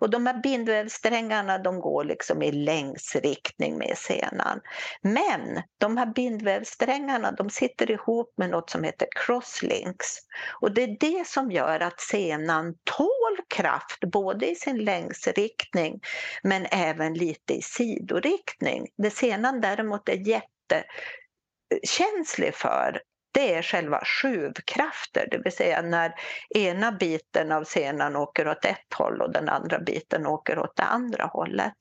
Och 0.00 0.10
de 0.10 0.26
här 0.26 0.42
bindvävssträngarna 0.42 1.58
de 1.58 1.80
går 1.80 2.04
liksom 2.04 2.42
i 2.42 2.52
längsriktning 2.52 3.78
med 3.78 3.98
senan. 3.98 4.60
Men 5.02 5.62
de 5.78 5.96
här 5.96 6.06
bindvävssträngarna 6.06 7.32
de 7.32 7.50
sitter 7.50 7.90
ihop 7.90 8.34
med 8.36 8.50
något 8.50 8.70
som 8.70 8.84
heter 8.84 9.08
crosslinks. 9.26 10.18
Och 10.60 10.74
det 10.74 10.82
är 10.82 10.96
det 11.00 11.26
som 11.26 11.50
gör 11.50 11.80
att 11.80 12.00
senan 12.00 12.74
tål 12.84 13.38
kraft 13.48 14.00
både 14.12 14.50
i 14.50 14.54
sin 14.54 14.84
längsriktning 14.84 16.00
men 16.42 16.66
även 16.70 17.14
lite 17.14 17.54
i 17.54 17.62
sidoriktning. 17.62 18.86
Det 18.96 19.10
senan 19.10 19.60
däremot 19.60 20.08
är 20.08 20.28
jättekänslig 20.28 22.54
för 22.54 23.00
det 23.32 23.54
är 23.54 23.62
själva 23.62 24.02
skjuvkrafter, 24.04 25.28
det 25.30 25.38
vill 25.38 25.52
säga 25.52 25.82
när 25.82 26.14
ena 26.54 26.92
biten 26.92 27.52
av 27.52 27.64
senan 27.64 28.16
åker 28.16 28.48
åt 28.48 28.64
ett 28.64 28.94
håll 28.94 29.22
och 29.22 29.32
den 29.32 29.48
andra 29.48 29.78
biten 29.78 30.26
åker 30.26 30.58
åt 30.58 30.76
det 30.76 30.82
andra 30.82 31.24
hållet. 31.24 31.74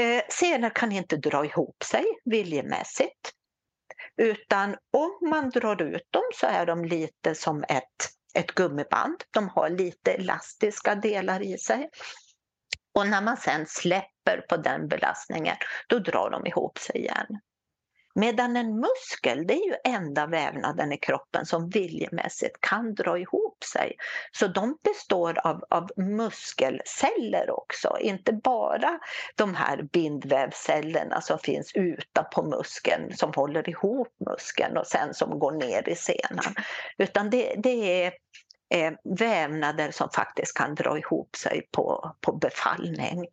Eh, 0.00 0.22
senor 0.28 0.70
kan 0.70 0.92
inte 0.92 1.16
dra 1.16 1.44
ihop 1.44 1.82
sig 1.82 2.04
viljemässigt 2.24 3.32
utan 4.16 4.76
om 4.92 5.28
man 5.30 5.50
drar 5.50 5.82
ut 5.82 6.06
dem 6.10 6.22
så 6.34 6.46
är 6.46 6.66
de 6.66 6.84
lite 6.84 7.34
som 7.34 7.64
ett, 7.68 7.84
ett 8.34 8.50
gummiband. 8.50 9.24
De 9.30 9.48
har 9.48 9.70
lite 9.70 10.10
elastiska 10.10 10.94
delar 10.94 11.42
i 11.42 11.58
sig. 11.58 11.88
Och 12.94 13.08
när 13.08 13.22
man 13.22 13.36
sen 13.36 13.66
släpper 13.66 14.40
på 14.48 14.56
den 14.56 14.88
belastningen, 14.88 15.56
då 15.88 15.98
drar 15.98 16.30
de 16.30 16.46
ihop 16.46 16.78
sig 16.78 16.96
igen. 16.96 17.26
Medan 18.18 18.56
en 18.56 18.80
muskel, 18.80 19.46
det 19.46 19.54
är 19.54 19.66
ju 19.66 19.74
enda 19.84 20.26
vävnaden 20.26 20.92
i 20.92 20.98
kroppen 20.98 21.46
som 21.46 21.68
viljemässigt 21.68 22.60
kan 22.60 22.94
dra 22.94 23.18
ihop 23.18 23.64
sig. 23.64 23.96
Så 24.32 24.46
de 24.46 24.78
består 24.84 25.38
av, 25.46 25.64
av 25.70 25.90
muskelceller 25.96 27.50
också, 27.50 27.96
inte 28.00 28.32
bara 28.32 28.98
de 29.34 29.54
här 29.54 29.82
bindvävscellerna 29.82 31.20
som 31.20 31.38
finns 31.38 31.72
utanpå 31.74 32.42
muskeln 32.42 33.16
som 33.16 33.32
håller 33.36 33.68
ihop 33.68 34.08
muskeln 34.26 34.76
och 34.76 34.86
sen 34.86 35.14
som 35.14 35.38
går 35.38 35.52
ner 35.52 35.88
i 35.88 35.94
senan. 35.94 36.54
Utan 36.98 37.30
det, 37.30 37.54
det 37.58 38.04
är 38.04 38.12
eh, 38.74 38.92
vävnader 39.18 39.90
som 39.90 40.10
faktiskt 40.10 40.54
kan 40.56 40.74
dra 40.74 40.98
ihop 40.98 41.36
sig 41.36 41.68
på, 41.72 42.12
på 42.20 42.32
befallning. 42.32 43.26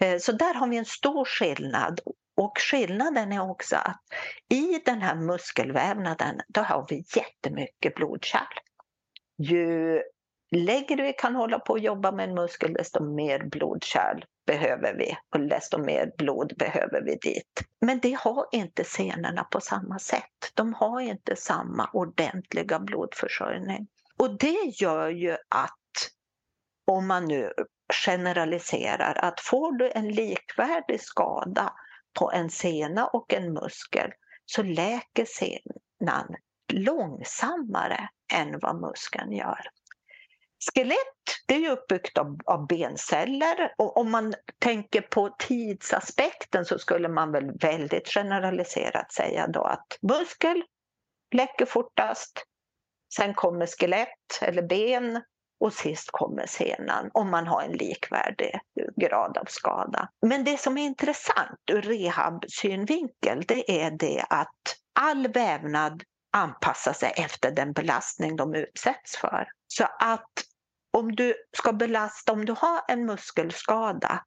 Eh, 0.00 0.18
så 0.18 0.32
där 0.32 0.54
har 0.54 0.68
vi 0.68 0.76
en 0.76 0.84
stor 0.84 1.24
skillnad 1.24 2.00
och 2.38 2.52
skillnaden 2.58 3.32
är 3.32 3.50
också 3.50 3.76
att 3.76 4.02
i 4.48 4.82
den 4.84 5.02
här 5.02 5.14
muskelvävnaden 5.14 6.40
då 6.48 6.60
har 6.60 6.86
vi 6.88 7.04
jättemycket 7.16 7.94
blodkärl. 7.94 8.58
Ju 9.38 10.02
längre 10.50 11.02
vi 11.02 11.12
kan 11.12 11.34
hålla 11.34 11.58
på 11.58 11.72
och 11.72 11.78
jobba 11.78 12.12
med 12.12 12.28
en 12.28 12.34
muskel 12.34 12.72
desto 12.72 13.04
mer 13.04 13.44
blodkärl 13.44 14.24
behöver 14.46 14.94
vi 14.94 15.16
och 15.34 15.40
desto 15.40 15.78
mer 15.78 16.12
blod 16.18 16.52
behöver 16.58 17.02
vi 17.04 17.14
dit. 17.16 17.62
Men 17.80 18.00
det 18.00 18.16
har 18.20 18.46
inte 18.52 18.84
senorna 18.84 19.44
på 19.44 19.60
samma 19.60 19.98
sätt. 19.98 20.52
De 20.54 20.74
har 20.74 21.00
inte 21.00 21.36
samma 21.36 21.90
ordentliga 21.92 22.78
blodförsörjning. 22.78 23.88
Och 24.18 24.38
det 24.38 24.72
gör 24.80 25.08
ju 25.08 25.32
att 25.32 25.74
om 26.86 27.06
man 27.06 27.24
nu 27.24 27.52
generaliserar 28.06 29.18
att 29.24 29.40
får 29.40 29.72
du 29.72 29.90
en 29.90 30.08
likvärdig 30.08 31.00
skada 31.00 31.72
på 32.18 32.32
en 32.32 32.50
sena 32.50 33.06
och 33.06 33.34
en 33.34 33.52
muskel 33.52 34.10
så 34.46 34.62
läker 34.62 35.24
senan 35.24 36.36
långsammare 36.72 38.08
än 38.32 38.58
vad 38.58 38.80
muskeln 38.80 39.32
gör. 39.32 39.60
Skelett 40.74 40.98
det 41.46 41.54
är 41.54 41.70
uppbyggt 41.70 42.18
av, 42.18 42.38
av, 42.46 42.66
benceller 42.66 43.74
och 43.78 43.96
om 43.96 44.10
man 44.10 44.34
tänker 44.58 45.00
på 45.00 45.36
tidsaspekten 45.38 46.64
så 46.64 46.78
skulle 46.78 47.08
man 47.08 47.32
väl 47.32 47.58
väldigt 47.60 48.08
generaliserat 48.08 49.12
säga 49.12 49.46
då 49.46 49.62
att 49.62 49.98
muskel 50.02 50.62
läcker 51.34 51.66
fortast, 51.66 52.44
sen 53.14 53.34
kommer 53.34 53.66
skelett 53.66 54.42
eller 54.42 54.62
ben 54.62 55.22
och 55.60 55.72
sist 55.72 56.10
kommer 56.10 56.46
senan 56.46 57.10
om 57.14 57.30
man 57.30 57.46
har 57.46 57.62
en 57.62 57.72
likvärdig 57.72 58.60
grad 58.96 59.38
av 59.38 59.44
skada. 59.48 60.08
Men 60.26 60.44
det 60.44 60.60
som 60.60 60.78
är 60.78 60.82
intressant 60.82 61.60
ur 61.72 61.82
rehabsynvinkel 61.82 63.44
det 63.48 63.82
är 63.82 63.90
det 63.90 64.24
att 64.30 64.76
all 65.00 65.28
vävnad 65.28 66.02
anpassar 66.32 66.92
sig 66.92 67.12
efter 67.16 67.50
den 67.50 67.72
belastning 67.72 68.36
de 68.36 68.54
utsätts 68.54 69.16
för. 69.16 69.48
Så 69.68 69.84
att 69.98 70.32
om 70.96 71.16
du 71.16 71.34
ska 71.56 71.72
belasta, 71.72 72.32
om 72.32 72.44
du 72.44 72.52
har 72.52 72.80
en 72.88 73.06
muskelskada 73.06 74.24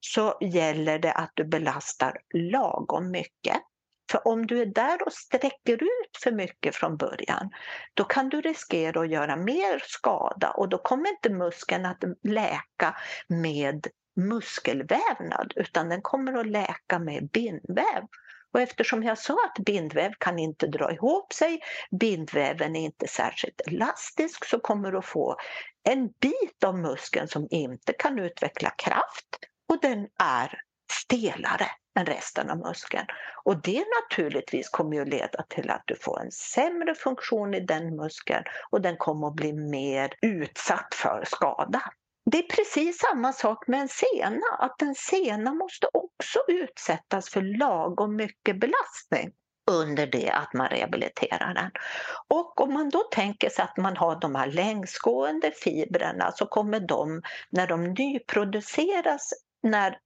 så 0.00 0.38
gäller 0.40 0.98
det 0.98 1.12
att 1.12 1.30
du 1.34 1.44
belastar 1.44 2.18
lagom 2.34 3.10
mycket. 3.10 3.62
För 4.10 4.28
om 4.28 4.46
du 4.46 4.60
är 4.60 4.66
där 4.66 5.06
och 5.06 5.12
sträcker 5.12 5.82
ut 5.82 6.16
för 6.22 6.32
mycket 6.32 6.76
från 6.76 6.96
början, 6.96 7.50
då 7.94 8.04
kan 8.04 8.28
du 8.28 8.40
riskera 8.40 9.00
att 9.00 9.10
göra 9.10 9.36
mer 9.36 9.82
skada 9.86 10.50
och 10.50 10.68
då 10.68 10.78
kommer 10.78 11.10
inte 11.10 11.30
muskeln 11.30 11.86
att 11.86 12.04
läka 12.22 12.96
med 13.28 13.86
muskelvävnad 14.16 15.52
utan 15.56 15.88
den 15.88 16.02
kommer 16.02 16.34
att 16.34 16.46
läka 16.46 16.98
med 16.98 17.28
bindväv. 17.30 18.06
Och 18.52 18.60
eftersom 18.60 19.02
jag 19.02 19.18
sa 19.18 19.34
att 19.34 19.64
bindväv 19.64 20.12
kan 20.18 20.38
inte 20.38 20.66
dra 20.66 20.92
ihop 20.92 21.32
sig, 21.32 21.60
bindväven 22.00 22.76
är 22.76 22.80
inte 22.80 23.08
särskilt 23.08 23.60
elastisk, 23.66 24.44
så 24.44 24.60
kommer 24.60 24.92
du 24.92 24.98
att 24.98 25.06
få 25.06 25.36
en 25.88 26.08
bit 26.20 26.64
av 26.64 26.78
muskeln 26.78 27.28
som 27.28 27.46
inte 27.50 27.92
kan 27.92 28.18
utveckla 28.18 28.70
kraft 28.70 29.38
och 29.68 29.80
den 29.82 30.08
är 30.22 30.60
stelare 30.90 31.66
än 31.98 32.06
resten 32.06 32.50
av 32.50 32.58
muskeln. 32.58 33.06
Och 33.44 33.62
det 33.62 33.84
naturligtvis 34.02 34.68
kommer 34.68 34.96
ju 34.96 35.04
leda 35.04 35.42
till 35.48 35.70
att 35.70 35.82
du 35.84 35.96
får 35.96 36.20
en 36.20 36.30
sämre 36.30 36.94
funktion 36.94 37.54
i 37.54 37.60
den 37.60 37.96
muskeln 37.96 38.44
och 38.70 38.80
den 38.80 38.96
kommer 38.96 39.28
att 39.28 39.34
bli 39.34 39.52
mer 39.52 40.12
utsatt 40.22 40.94
för 40.94 41.24
skada. 41.26 41.82
Det 42.30 42.38
är 42.38 42.56
precis 42.56 42.98
samma 42.98 43.32
sak 43.32 43.66
med 43.66 43.80
en 43.80 43.88
sena, 43.88 44.46
att 44.58 44.82
en 44.82 44.94
sena 44.94 45.54
måste 45.54 45.86
också 45.92 46.38
utsättas 46.48 47.30
för 47.30 47.58
lagom 47.58 48.16
mycket 48.16 48.60
belastning 48.60 49.32
under 49.70 50.06
det 50.06 50.30
att 50.30 50.54
man 50.54 50.68
rehabiliterar 50.68 51.54
den. 51.54 51.70
Och 52.28 52.60
om 52.60 52.74
man 52.74 52.90
då 52.90 52.98
tänker 52.98 53.50
sig 53.50 53.64
att 53.64 53.76
man 53.76 53.96
har 53.96 54.20
de 54.20 54.34
här 54.34 54.46
längsgående 54.46 55.50
fibrerna 55.50 56.32
så 56.32 56.46
kommer 56.46 56.80
de, 56.80 57.22
när 57.50 57.66
de 57.66 57.84
nyproduceras, 57.84 59.32
när 59.62 59.98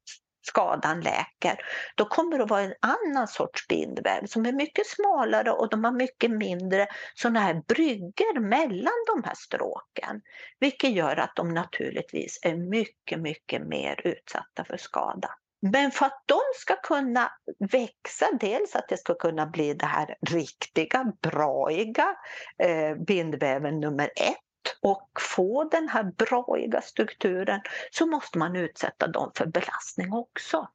skadan 0.47 1.01
läker, 1.01 1.59
då 1.95 2.05
kommer 2.05 2.39
det 2.39 2.45
att 2.45 2.51
vara 2.51 2.63
en 2.63 2.75
annan 2.81 3.29
sorts 3.29 3.69
bindväv 3.69 4.27
som 4.27 4.47
är 4.47 4.53
mycket 4.53 4.87
smalare 4.87 5.51
och 5.51 5.71
de 5.71 5.85
har 5.85 5.93
mycket 5.93 6.31
mindre 6.31 6.87
sådana 7.15 7.41
här 7.41 7.63
bryggor 7.69 8.41
mellan 8.41 9.05
de 9.07 9.25
här 9.25 9.35
stråken. 9.35 10.21
Vilket 10.61 10.91
gör 10.91 11.17
att 11.17 11.37
de 11.37 11.55
naturligtvis 11.55 12.39
är 12.43 12.57
mycket, 12.57 13.21
mycket 13.21 13.67
mer 13.67 14.01
utsatta 14.05 14.65
för 14.65 14.77
skada. 14.77 15.29
Men 15.73 15.91
för 15.91 16.07
att 16.07 16.23
de 16.27 16.41
ska 16.57 16.77
kunna 16.77 17.33
växa, 17.73 18.27
dels 18.41 18.77
att 18.77 18.89
det 18.89 18.97
ska 18.97 19.15
kunna 19.15 19.47
bli 19.47 19.75
det 19.75 19.87
här 19.87 20.17
riktiga, 20.31 21.13
braiga 21.23 22.17
eh, 22.59 22.95
bindväven 23.07 23.81
nummer 23.81 24.11
ett 24.17 24.44
och 24.83 25.11
få 25.21 25.65
den 25.65 25.89
här 25.89 26.05
braiga 26.05 26.81
strukturen 26.81 27.61
så 27.91 28.07
måste 28.07 28.39
man 28.39 28.57
utsätta 28.57 29.07
dem 29.07 29.31
för 29.35 29.47
belastning 29.47 30.13
också. 30.13 30.69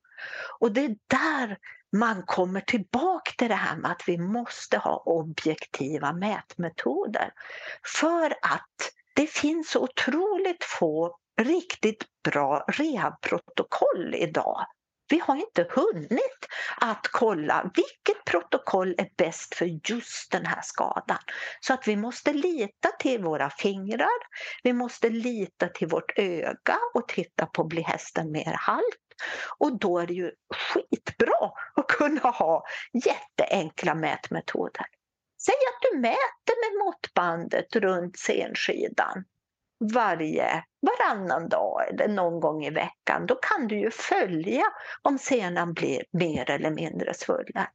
Och 0.59 0.71
det 0.71 0.85
är 0.85 0.95
där 1.07 1.57
man 1.91 2.23
kommer 2.23 2.61
tillbaka 2.61 3.31
till 3.37 3.47
det 3.47 3.55
här 3.55 3.77
med 3.77 3.91
att 3.91 4.03
vi 4.07 4.17
måste 4.17 4.77
ha 4.77 4.97
objektiva 4.97 6.13
mätmetoder. 6.13 7.31
För 8.01 8.31
att 8.31 8.91
det 9.15 9.27
finns 9.27 9.71
så 9.71 9.83
otroligt 9.83 10.63
få 10.63 11.17
riktigt 11.41 12.03
bra 12.23 12.65
rehabprotokoll 12.67 14.15
idag 14.15 14.65
vi 15.09 15.19
har 15.19 15.35
inte 15.35 15.67
hunnit 15.69 16.47
att 16.77 17.07
kolla 17.11 17.71
vilket 17.75 18.25
protokoll 18.25 18.95
är 18.97 19.09
bäst 19.17 19.55
för 19.55 19.91
just 19.91 20.31
den 20.31 20.45
här 20.45 20.61
skadan. 20.61 21.17
Så 21.59 21.73
att 21.73 21.87
vi 21.87 21.95
måste 21.95 22.33
lita 22.33 22.89
till 22.99 23.23
våra 23.23 23.49
fingrar, 23.49 24.19
vi 24.63 24.73
måste 24.73 25.09
lita 25.09 25.67
till 25.67 25.87
vårt 25.87 26.19
öga 26.19 26.77
och 26.93 27.07
titta 27.07 27.45
på 27.45 27.63
blir 27.63 27.83
hästen 27.83 28.31
mer 28.31 28.53
halt. 28.53 28.83
Och 29.57 29.79
då 29.79 29.99
är 29.99 30.07
det 30.07 30.13
ju 30.13 30.31
skitbra 30.55 31.51
att 31.75 31.87
kunna 31.87 32.29
ha 32.29 32.65
jätteenkla 33.05 33.95
mätmetoder. 33.95 34.85
Säg 35.41 35.53
att 35.53 35.91
du 35.91 35.99
mäter 35.99 36.71
med 36.71 36.85
måttbandet 36.85 37.75
runt 37.75 38.19
senskidan 38.19 39.23
varje, 39.93 40.63
varannan 40.81 41.49
dag 41.49 41.89
eller 41.89 42.07
någon 42.07 42.39
gång 42.39 42.65
i 42.65 42.69
veckan. 42.69 43.25
Då 43.25 43.35
kan 43.35 43.67
du 43.67 43.79
ju 43.79 43.91
följa 43.91 44.63
om 45.01 45.17
senan 45.17 45.73
blir 45.73 46.03
mer 46.11 46.49
eller 46.49 46.71
mindre 46.71 47.13
svullen. 47.13 47.67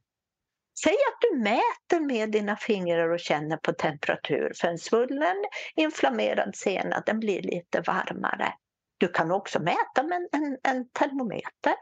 Säg 0.83 0.93
att 0.93 1.21
du 1.21 1.37
mäter 1.37 1.99
med 1.99 2.31
dina 2.31 2.55
fingrar 2.55 3.09
och 3.09 3.19
känner 3.19 3.57
på 3.57 3.73
temperatur 3.73 4.51
för 4.55 4.67
en 4.67 4.77
svullen 4.77 5.35
inflammerad 5.75 6.55
sena 6.55 7.03
den 7.05 7.19
blir 7.19 7.41
lite 7.41 7.81
varmare. 7.81 8.53
Du 8.97 9.07
kan 9.07 9.31
också 9.31 9.59
mäta 9.59 10.03
med 10.03 10.27
en, 10.31 10.57
en 10.63 10.89
termometer. 10.89 11.75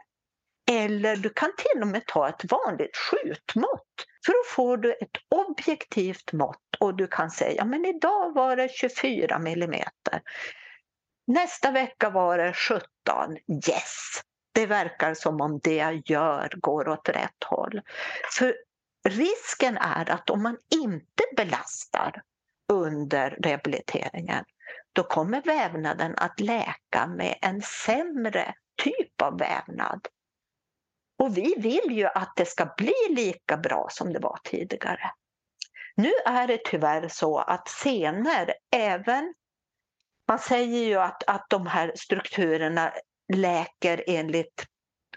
Eller 0.70 1.16
du 1.16 1.28
kan 1.28 1.50
till 1.56 1.82
och 1.82 1.88
med 1.88 2.06
ta 2.06 2.28
ett 2.28 2.52
vanligt 2.52 2.96
skjutmått. 2.96 4.06
För 4.26 4.32
då 4.32 4.42
får 4.54 4.76
du 4.76 4.92
ett 4.92 5.16
objektivt 5.30 6.32
mått 6.32 6.76
och 6.78 6.96
du 6.96 7.06
kan 7.06 7.30
säga 7.30 7.64
men 7.64 7.84
idag 7.84 8.34
var 8.34 8.56
det 8.56 8.70
24 8.70 9.38
millimeter. 9.38 10.22
Nästa 11.26 11.70
vecka 11.70 12.10
var 12.10 12.38
det 12.38 12.52
17. 12.52 12.82
Yes! 13.68 14.20
Det 14.54 14.66
verkar 14.66 15.14
som 15.14 15.40
om 15.40 15.60
det 15.62 15.74
jag 15.74 16.02
gör 16.04 16.52
går 16.56 16.88
åt 16.88 17.08
rätt 17.08 17.44
håll. 17.44 17.80
För 18.38 18.54
risken 19.08 19.76
är 19.76 20.10
att 20.10 20.30
om 20.30 20.42
man 20.42 20.56
inte 20.74 21.24
belastar 21.36 22.22
under 22.72 23.30
rehabiliteringen 23.30 24.44
då 24.92 25.02
kommer 25.02 25.42
vävnaden 25.42 26.14
att 26.16 26.40
läka 26.40 27.06
med 27.06 27.38
en 27.42 27.62
sämre 27.62 28.54
typ 28.82 29.22
av 29.22 29.38
vävnad. 29.38 30.08
Och 31.18 31.36
vi 31.38 31.54
vill 31.58 31.98
ju 31.98 32.06
att 32.06 32.32
det 32.36 32.48
ska 32.48 32.74
bli 32.76 32.94
lika 33.10 33.56
bra 33.56 33.86
som 33.90 34.12
det 34.12 34.18
var 34.18 34.38
tidigare. 34.44 35.10
Nu 35.96 36.12
är 36.26 36.46
det 36.46 36.60
tyvärr 36.64 37.08
så 37.08 37.38
att 37.38 37.68
scener, 37.68 38.54
även 38.76 39.34
man 40.28 40.38
säger 40.38 40.84
ju 40.84 40.94
att, 40.94 41.22
att 41.26 41.46
de 41.50 41.66
här 41.66 41.92
strukturerna 41.94 42.92
läker 43.32 44.04
enligt 44.06 44.64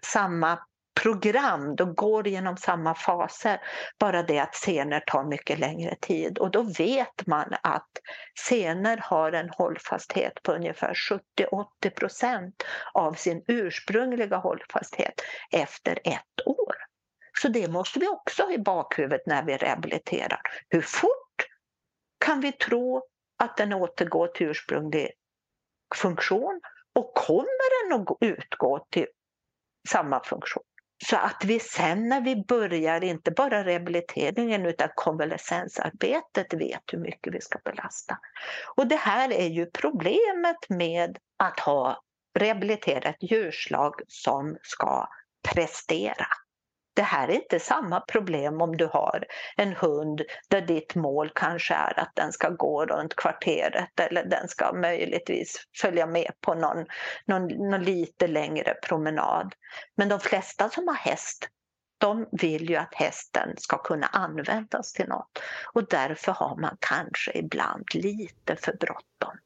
samma 0.01 0.59
program, 1.01 1.75
de 1.75 1.95
går 1.95 2.27
genom 2.27 2.57
samma 2.57 2.95
faser. 2.95 3.61
Bara 3.99 4.23
det 4.23 4.39
att 4.39 4.55
scener 4.55 4.99
tar 4.99 5.23
mycket 5.23 5.59
längre 5.59 5.95
tid 5.95 6.37
och 6.37 6.51
då 6.51 6.61
vet 6.61 7.27
man 7.27 7.53
att 7.63 7.89
scener 8.47 8.97
har 8.97 9.31
en 9.31 9.49
hållfasthet 9.49 10.43
på 10.43 10.51
ungefär 10.51 10.93
70-80 11.81 11.89
procent 11.95 12.63
av 12.93 13.13
sin 13.13 13.43
ursprungliga 13.47 14.37
hållfasthet 14.37 15.21
efter 15.51 15.99
ett 16.03 16.47
år. 16.47 16.75
Så 17.41 17.47
det 17.47 17.67
måste 17.67 17.99
vi 17.99 18.07
också 18.07 18.43
ha 18.43 18.51
i 18.51 18.59
bakhuvudet 18.59 19.25
när 19.25 19.43
vi 19.45 19.57
rehabiliterar. 19.57 20.41
Hur 20.69 20.81
fort 20.81 21.47
kan 22.25 22.41
vi 22.41 22.51
tro 22.51 23.03
att 23.39 23.57
den 23.57 23.73
återgår 23.73 24.27
till 24.27 24.47
ursprunglig 24.47 25.11
funktion 25.95 26.61
och 26.95 27.13
kommer 27.13 27.89
den 27.89 28.01
att 28.01 28.17
utgå 28.21 28.85
till 28.91 29.07
samma 29.89 30.23
funktion? 30.23 30.63
Så 31.05 31.15
att 31.15 31.43
vi 31.45 31.59
sen 31.59 32.09
när 32.09 32.21
vi 32.21 32.35
börjar, 32.47 33.03
inte 33.03 33.31
bara 33.31 33.63
rehabiliteringen 33.63 34.65
utan 34.65 34.89
konvalescensarbetet, 34.95 36.53
vet 36.53 36.81
hur 36.91 36.99
mycket 36.99 37.33
vi 37.33 37.41
ska 37.41 37.59
belasta. 37.65 38.17
Och 38.75 38.87
det 38.87 38.95
här 38.95 39.31
är 39.31 39.47
ju 39.47 39.65
problemet 39.65 40.69
med 40.69 41.17
att 41.37 41.59
ha 41.59 42.03
rehabiliterat 42.39 43.15
djurslag 43.21 43.93
som 44.07 44.57
ska 44.61 45.07
prestera. 45.53 46.27
Det 46.97 47.03
här 47.03 47.27
är 47.27 47.33
inte 47.33 47.59
samma 47.59 47.99
problem 47.99 48.61
om 48.61 48.77
du 48.77 48.85
har 48.85 49.25
en 49.57 49.73
hund 49.73 50.21
där 50.47 50.61
ditt 50.61 50.95
mål 50.95 51.31
kanske 51.35 51.73
är 51.73 51.99
att 51.99 52.11
den 52.15 52.31
ska 52.31 52.49
gå 52.49 52.85
runt 52.85 53.15
kvarteret 53.15 53.99
eller 53.99 54.25
den 54.25 54.47
ska 54.47 54.73
möjligtvis 54.73 55.67
följa 55.81 56.05
med 56.05 56.31
på 56.41 56.53
någon, 56.53 56.85
någon, 57.25 57.47
någon 57.47 57.83
lite 57.83 58.27
längre 58.27 58.73
promenad. 58.73 59.53
Men 59.95 60.09
de 60.09 60.19
flesta 60.19 60.69
som 60.69 60.87
har 60.87 60.95
häst 60.95 61.49
de 61.97 62.27
vill 62.31 62.69
ju 62.69 62.75
att 62.75 62.95
hästen 62.95 63.53
ska 63.57 63.77
kunna 63.77 64.07
användas 64.07 64.93
till 64.93 65.07
något 65.07 65.39
och 65.73 65.87
därför 65.87 66.31
har 66.31 66.55
man 66.55 66.77
kanske 66.79 67.31
ibland 67.37 67.85
lite 67.93 68.55
för 68.55 68.73
bråttom. 68.73 69.37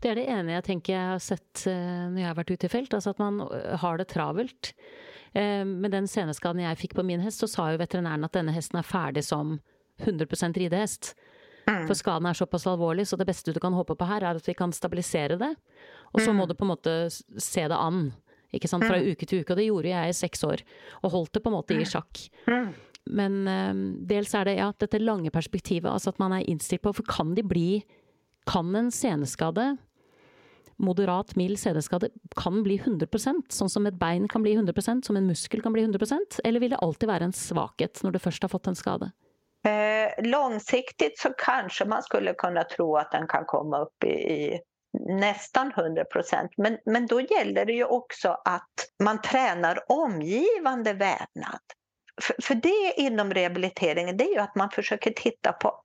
Det 0.00 0.08
är 0.08 0.14
det 0.14 0.24
ena 0.24 0.52
jag 0.52 0.64
tänker 0.64 0.92
jag 0.92 1.10
har 1.10 1.18
sett 1.18 1.66
eh, 1.66 1.72
när 1.74 2.20
jag 2.20 2.28
har 2.28 2.34
varit 2.34 2.50
ute 2.50 2.66
i 2.66 2.68
fält, 2.68 2.94
alltså 2.94 3.10
att 3.10 3.18
man 3.18 3.40
eh, 3.40 3.78
har 3.78 3.98
det 3.98 4.04
travelt. 4.04 4.74
Eh, 5.32 5.64
med 5.64 5.90
den 5.90 6.08
seneskaden 6.08 6.62
jag 6.62 6.78
fick 6.78 6.94
på 6.94 7.02
min 7.02 7.20
häst 7.20 7.38
så 7.38 7.48
sa 7.48 7.70
ju 7.70 7.76
veterinären 7.76 8.24
att 8.24 8.32
denna 8.32 8.52
hästen 8.52 8.78
är 8.78 8.82
färdig 8.82 9.24
som 9.24 9.58
100% 9.98 10.52
ridehäst. 10.52 11.16
Mm. 11.66 11.86
For 11.86 11.94
skaden 11.94 12.26
er 12.26 12.34
såpass 12.34 12.66
alvorlig, 12.66 13.08
så 13.08 13.16
det 13.16 13.24
bästa 13.24 13.52
du 13.52 13.60
kan 13.60 13.72
hoppas 13.72 13.98
på 13.98 14.04
här 14.04 14.22
är 14.22 14.34
att 14.34 14.48
vi 14.48 14.54
kan 14.54 14.72
stabilisera 14.72 15.36
det. 15.36 15.54
Och 15.96 16.20
så 16.20 16.30
mm. 16.30 16.36
må 16.36 16.46
du 16.46 16.54
på 16.54 16.64
en 16.64 16.68
måte 16.68 17.10
se 17.38 17.68
det 17.68 17.76
an. 17.76 18.12
Ikke 18.50 18.68
sant? 18.68 18.84
Fra 18.84 18.96
mm. 18.96 19.10
uke 19.12 19.26
til 19.26 19.42
uke. 19.42 19.52
Og 19.52 19.56
det 19.56 19.64
gjorde 19.64 19.88
jag 19.88 20.08
i 20.08 20.12
sex 20.12 20.44
år. 20.44 20.62
Och 20.90 21.10
holdt 21.10 21.32
det 21.32 21.40
på 21.40 21.48
en 21.48 21.52
måte 21.52 21.74
i 21.74 21.76
mm. 21.76 21.86
sjakk. 21.86 22.30
Mm. 22.46 22.72
Men 23.04 23.44
dels 24.08 24.34
är 24.34 24.44
det 24.44 24.54
ja, 24.54 24.72
dette 24.78 24.98
lange 24.98 25.30
perspektivet, 25.30 25.92
altså 25.92 26.10
at 26.10 26.18
man 26.18 26.32
är 26.32 26.50
inställd 26.50 26.82
på 26.82 26.92
For 26.92 27.02
kan 27.02 27.34
de 27.34 27.42
bli 27.42 27.84
Kan 28.46 28.74
en 28.74 28.90
seneskade 28.92 29.76
moderat, 30.78 31.36
mild 31.36 31.58
CD-skade 31.58 32.10
kan 32.36 32.62
bli 32.62 32.78
100% 32.78 33.52
sånn 33.52 33.70
som 33.70 33.86
ett 33.86 33.94
bein 33.94 34.28
kan 34.28 34.42
bli 34.42 34.56
100% 34.56 35.02
som 35.06 35.16
en 35.16 35.26
muskel 35.26 35.62
kan 35.62 35.72
bli 35.72 35.82
100% 35.86 36.40
Eller 36.44 36.60
vil 36.60 36.70
det 36.70 36.76
alltid 36.76 37.08
være 37.08 37.24
en 37.24 37.32
svaghet 37.32 38.02
när 38.02 38.10
du 38.10 38.18
først 38.18 38.42
har 38.42 38.48
fått 38.48 38.66
en 38.66 38.76
skada? 38.76 39.10
Eh, 39.66 40.24
långsiktigt 40.24 41.18
så 41.18 41.30
kanske 41.38 41.84
man 41.84 42.02
skulle 42.02 42.34
kunna 42.34 42.64
tro 42.64 42.96
att 42.96 43.12
den 43.12 43.26
kan 43.26 43.44
komma 43.44 43.78
upp 43.78 44.04
i, 44.04 44.08
i 44.08 44.60
nästan 45.08 45.72
100 45.76 46.04
men, 46.56 46.78
men 46.84 47.06
då 47.06 47.20
gäller 47.20 47.64
det 47.64 47.72
ju 47.72 47.84
också 47.84 48.28
att 48.44 48.74
man 49.02 49.20
tränar 49.20 49.78
omgivande 49.88 50.92
vävnad. 50.92 51.60
För, 52.22 52.36
för 52.42 52.54
det 52.54 52.94
inom 52.96 53.34
rehabiliteringen 53.34 54.16
det 54.16 54.24
är 54.24 54.34
ju 54.34 54.40
att 54.40 54.54
man 54.54 54.70
försöker 54.70 55.10
titta 55.10 55.52
på 55.52 55.82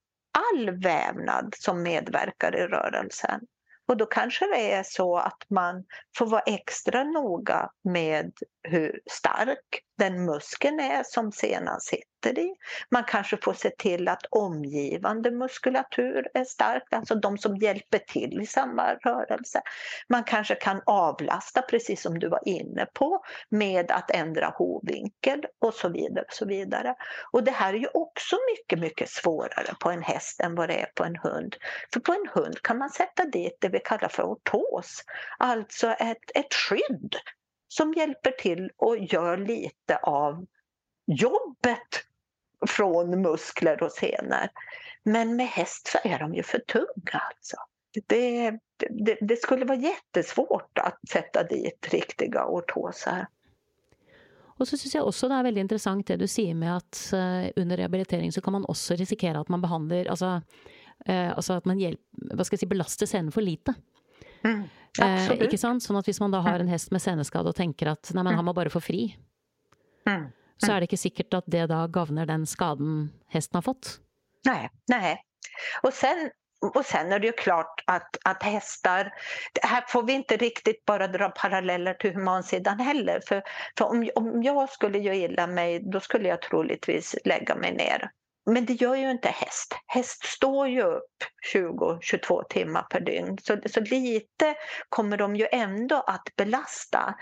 all 0.52 0.70
vävnad 0.72 1.54
som 1.58 1.84
medverkar 1.84 2.56
i 2.56 2.68
rörelsen. 2.68 3.42
Och 3.88 3.98
då 3.98 4.06
kanske 4.06 4.46
det 4.48 4.72
är 4.72 4.84
så 4.84 5.18
att 5.18 5.46
man 5.50 5.84
får 6.18 6.26
vara 6.26 6.42
extra 6.42 7.04
noga 7.04 7.70
med 7.84 8.32
hur 8.64 9.00
stark 9.12 9.84
den 9.98 10.26
muskeln 10.26 10.80
är 10.80 11.04
som 11.04 11.32
senan 11.32 11.82
sitter 11.82 12.40
i. 12.40 12.56
Man 12.92 13.04
kanske 13.04 13.38
får 13.38 13.54
se 13.54 13.70
till 13.70 14.08
att 14.08 14.26
omgivande 14.30 15.32
muskulatur 15.32 16.28
är 16.34 16.44
stark, 16.44 16.84
alltså 16.92 17.16
de 17.16 17.38
som 17.38 17.58
hjälper 17.58 17.98
till 17.98 18.42
i 18.42 18.46
samma 18.46 18.94
rörelse. 18.94 19.62
Man 20.10 20.24
kanske 20.24 20.56
kan 20.56 20.82
avlasta, 20.86 21.62
precis 21.62 22.02
som 22.02 22.20
du 22.20 22.30
var 22.30 22.42
inne 22.46 22.86
på, 22.94 23.24
med 23.50 23.92
att 23.92 24.12
ändra 24.12 24.54
hovvinkel 24.58 25.46
och 25.62 25.74
så 25.74 25.90
vidare. 25.90 26.26
Och, 26.28 26.34
så 26.34 26.46
vidare. 26.46 26.96
och 27.32 27.44
det 27.44 27.52
här 27.52 27.74
är 27.74 27.78
ju 27.78 27.88
också 27.94 28.36
mycket, 28.52 28.80
mycket 28.80 29.10
svårare 29.10 29.76
på 29.80 29.90
en 29.90 30.04
häst 30.04 30.42
än 30.42 30.56
vad 30.56 30.70
det 30.70 30.82
är 30.82 30.90
på 30.96 31.04
en 31.04 31.16
hund. 31.16 31.56
För 31.94 32.00
på 32.00 32.14
en 32.14 32.28
hund 32.34 32.62
kan 32.62 32.78
man 32.78 32.90
sätta 32.90 33.26
dit 33.26 33.58
det 33.62 33.70
vi 33.70 33.80
kallar 33.80 34.10
för 34.10 34.24
ortos, 34.24 35.04
alltså 35.38 35.88
ett, 35.88 36.32
ett 36.36 36.54
skydd 36.54 37.16
som 37.76 37.94
hjälper 37.94 38.32
till 38.32 38.72
och 38.78 38.98
gör 38.98 39.38
lite 39.38 39.98
av 39.98 40.46
jobbet 41.06 41.90
från 42.68 43.22
muskler 43.22 43.84
och 43.84 43.92
senor. 43.92 44.48
Men 45.04 45.36
med 45.36 45.48
häst 45.48 45.88
så 45.88 46.10
är 46.10 46.20
de 46.20 46.36
ju 46.36 46.44
för 46.44 46.60
tunga 46.60 47.22
alltså. 47.32 47.58
Det, 48.08 48.52
det, 48.90 49.18
det 49.22 49.36
skulle 49.36 49.66
vara 49.66 49.78
jättesvårt 49.78 50.78
att 50.78 51.00
sätta 51.10 51.44
dit 51.44 51.88
riktiga 51.94 52.46
ortoser. 52.46 53.28
Och 54.58 54.68
så 54.68 54.78
syns 54.78 54.96
jag 54.96 55.08
också 55.08 55.28
det 55.28 55.36
är 55.36 55.44
väldigt 55.44 55.62
intressant 55.62 56.08
det 56.08 56.16
du 56.16 56.28
säger 56.28 56.56
med 56.56 56.78
att 56.78 57.10
uh, 57.14 57.52
under 57.56 57.78
rehabilitering 57.78 58.32
så 58.32 58.42
kan 58.42 58.52
man 58.52 58.66
också 58.66 58.96
riskera 58.96 59.40
att 59.40 59.50
man 59.50 59.62
behandlar, 59.62 60.06
alltså, 60.06 60.42
uh, 61.10 61.32
alltså 61.36 61.54
att 61.54 61.66
man 61.66 61.80
hjälper, 61.80 62.36
vad 62.36 62.46
ska 62.46 62.54
jag 62.54 62.60
säga, 62.60 62.70
belastar 62.70 63.06
scenen 63.06 63.32
för 63.32 63.42
lite. 63.42 63.74
Mm. 64.44 64.64
Eh, 65.02 65.32
ikke 65.42 65.58
sant? 65.58 65.84
Sånn 65.84 65.98
at 65.98 66.08
hvis 66.08 66.20
man 66.22 66.34
da 66.34 66.44
har 66.46 66.62
en 66.62 66.70
häst 66.70 66.92
med 66.94 67.02
seneskade 67.02 67.50
och 67.50 67.56
tänker 67.56 67.88
att 67.88 68.12
nei, 68.14 68.24
men 68.24 68.36
han 68.36 68.46
må 68.46 68.54
bare 68.54 68.70
få 68.70 68.82
fri, 68.82 69.16
mm. 70.06 70.28
så 70.58 70.72
är 70.72 70.80
det 70.80 70.84
inte 70.84 70.98
säkert 70.98 71.34
att 71.34 71.48
det 71.48 71.66
da 71.68 71.88
gagner 71.88 72.26
den 72.26 72.46
skadan 72.46 73.10
hästen 73.28 73.58
har 73.58 73.62
fått. 73.62 74.00
Nej, 74.46 74.70
nej. 74.88 75.24
Och 75.82 75.94
sen, 75.94 76.30
och 76.62 76.86
sen 76.86 77.12
är 77.12 77.20
det 77.20 77.28
ju 77.28 77.34
klart 77.34 77.84
att, 77.88 78.18
att 78.24 78.44
hästar, 78.44 79.14
här 79.62 79.84
får 79.88 80.04
vi 80.04 80.14
inte 80.14 80.38
riktigt 80.38 80.86
bara 80.86 81.08
dra 81.08 81.30
paralleller 81.30 81.94
till 81.94 82.14
humansidan 82.14 82.80
heller. 82.80 83.22
För, 83.28 83.44
för 83.78 83.86
om, 83.86 84.10
om 84.16 84.44
jag 84.44 84.70
skulle 84.70 85.00
göra 85.00 85.16
illa 85.16 85.48
mig, 85.48 85.80
då 85.80 86.00
skulle 86.00 86.30
jag 86.30 86.42
troligtvis 86.42 87.16
lägga 87.26 87.56
mig 87.56 87.74
ner 87.74 88.12
men 88.46 88.66
det 88.66 88.74
gör 88.74 88.96
ju 88.96 89.12
inte 89.12 89.30
häst. 89.30 89.76
Häst 89.88 90.24
står 90.26 90.68
ju 90.68 90.82
upp 90.82 91.12
20-22 91.54 92.44
timmar 92.50 92.82
per 92.82 93.00
dygn. 93.00 93.38
Så, 93.42 93.58
så 93.66 93.80
lite 93.80 94.56
kommer 94.90 95.18
de 95.18 95.36
ju 95.36 95.48
ändå 95.52 95.96
att 95.96 96.24
belasta. 96.38 97.16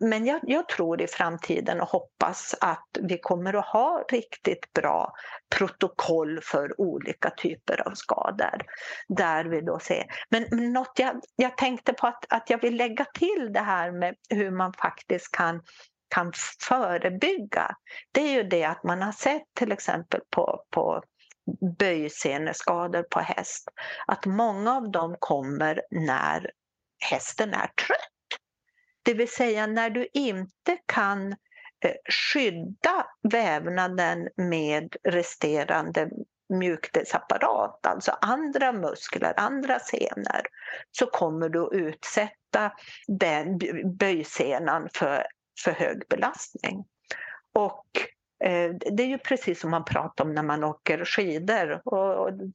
Men 0.00 0.26
jag, 0.26 0.40
jag, 0.42 0.68
tror 0.68 1.02
i 1.02 1.06
framtiden 1.06 1.80
och 1.80 1.88
hoppas 1.88 2.54
att 2.60 2.88
vi 3.00 3.18
kommer 3.18 3.54
att 3.54 3.66
ha 3.66 4.04
riktigt 4.08 4.72
bra 4.72 5.12
protokoll 5.56 6.40
för 6.42 6.80
olika 6.80 7.30
typer 7.30 7.88
av 7.88 7.94
skador. 7.94 8.62
Där 9.08 9.44
vi 9.44 9.60
då 9.60 9.78
ser. 9.78 10.04
Men, 10.28 10.72
något 10.72 10.92
jag, 10.96 11.20
jag 11.36 11.56
tänkte 11.56 11.92
på 11.92 12.06
att, 12.06 12.32
att 12.32 12.50
jag 12.50 12.60
vill 12.60 12.76
lägga 12.76 13.04
till 13.04 13.52
det 13.52 13.60
här 13.60 13.90
med 13.90 14.14
hur 14.30 14.50
man 14.50 14.72
faktiskt 14.72 15.32
kan 15.32 15.62
kan 16.08 16.32
förebygga 16.60 17.76
det 18.12 18.20
är 18.20 18.32
ju 18.32 18.42
det 18.42 18.64
att 18.64 18.84
man 18.84 19.02
har 19.02 19.12
sett 19.12 19.44
till 19.54 19.72
exempel 19.72 20.20
på, 20.30 20.64
på 20.70 21.02
böjseneskador 21.78 23.02
på 23.02 23.20
häst 23.20 23.68
att 24.06 24.26
många 24.26 24.76
av 24.76 24.90
dem 24.90 25.16
kommer 25.18 25.82
när 25.90 26.50
hästen 27.10 27.54
är 27.54 27.66
trött. 27.66 28.40
Det 29.02 29.14
vill 29.14 29.30
säga 29.30 29.66
när 29.66 29.90
du 29.90 30.08
inte 30.12 30.78
kan 30.86 31.32
eh, 31.84 31.94
skydda 32.32 33.06
vävnaden 33.22 34.28
med 34.36 34.96
resterande 35.08 36.10
mjukdelsapparat, 36.48 37.86
alltså 37.86 38.12
andra 38.20 38.72
muskler, 38.72 39.34
andra 39.36 39.78
senor, 39.78 40.42
så 40.90 41.06
kommer 41.06 41.48
du 41.48 41.66
att 41.66 41.72
utsätta 41.72 42.72
den 43.06 43.58
böjsenan 43.98 44.88
för, 44.94 45.26
för 45.64 45.70
hög 45.70 46.02
belastning. 46.08 46.84
Och 47.54 47.86
eh, 48.44 48.70
det 48.74 49.02
är 49.02 49.06
ju 49.06 49.18
precis 49.18 49.60
som 49.60 49.70
man 49.70 49.84
pratar 49.84 50.24
om 50.24 50.34
när 50.34 50.42
man 50.42 50.64
åker 50.64 51.04
skidor. 51.04 51.88
Och 51.88 52.28
mm, 52.28 52.52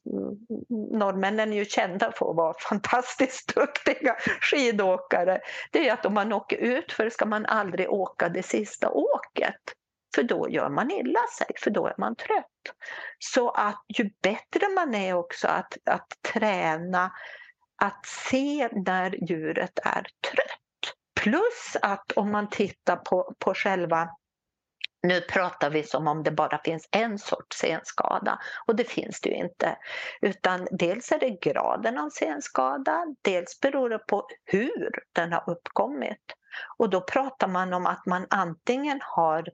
norrmännen 0.91 1.53
är 1.53 1.57
ju 1.57 1.65
kända 1.65 2.11
för 2.11 2.29
att 2.29 2.35
vara 2.35 2.53
fantastiskt 2.69 3.55
duktiga 3.55 4.15
skidåkare. 4.41 5.39
Det 5.71 5.89
är 5.89 5.93
att 5.93 6.05
om 6.05 6.13
man 6.13 6.33
åker 6.33 6.57
ut 6.57 6.91
för 6.91 7.09
ska 7.09 7.25
man 7.25 7.45
aldrig 7.45 7.89
åka 7.89 8.29
det 8.29 8.43
sista 8.43 8.89
åket. 8.89 9.61
För 10.15 10.23
då 10.23 10.49
gör 10.49 10.69
man 10.69 10.91
illa 10.91 11.19
sig, 11.37 11.47
för 11.59 11.71
då 11.71 11.87
är 11.87 11.95
man 11.97 12.15
trött. 12.15 12.75
Så 13.19 13.49
att 13.49 13.85
ju 13.87 14.09
bättre 14.23 14.69
man 14.75 14.95
är 14.95 15.13
också 15.13 15.47
att, 15.47 15.77
att 15.85 16.07
träna 16.33 17.11
att 17.75 18.05
se 18.05 18.69
när 18.71 19.29
djuret 19.29 19.79
är 19.83 20.01
trött. 20.01 20.60
Plus 21.21 21.77
att 21.81 22.11
om 22.11 22.31
man 22.31 22.49
tittar 22.49 22.95
på, 22.95 23.35
på 23.39 23.53
själva 23.53 24.09
nu 25.03 25.21
pratar 25.21 25.69
vi 25.69 25.83
som 25.83 26.07
om 26.07 26.23
det 26.23 26.31
bara 26.31 26.61
finns 26.63 26.87
en 26.91 27.19
sorts 27.19 27.57
senskada 27.57 28.39
och 28.67 28.75
det 28.75 28.83
finns 28.83 29.21
det 29.21 29.29
ju 29.29 29.35
inte. 29.35 29.77
Utan 30.21 30.67
dels 30.71 31.11
är 31.11 31.19
det 31.19 31.29
graden 31.29 31.97
av 31.97 32.09
senskada, 32.09 33.05
dels 33.21 33.59
beror 33.59 33.89
det 33.89 33.99
på 33.99 34.27
hur 34.45 34.91
den 35.13 35.33
har 35.33 35.49
uppkommit. 35.49 36.21
Och 36.77 36.89
då 36.89 37.01
pratar 37.01 37.47
man 37.47 37.73
om 37.73 37.85
att 37.85 38.05
man 38.05 38.27
antingen 38.29 38.99
har 39.03 39.47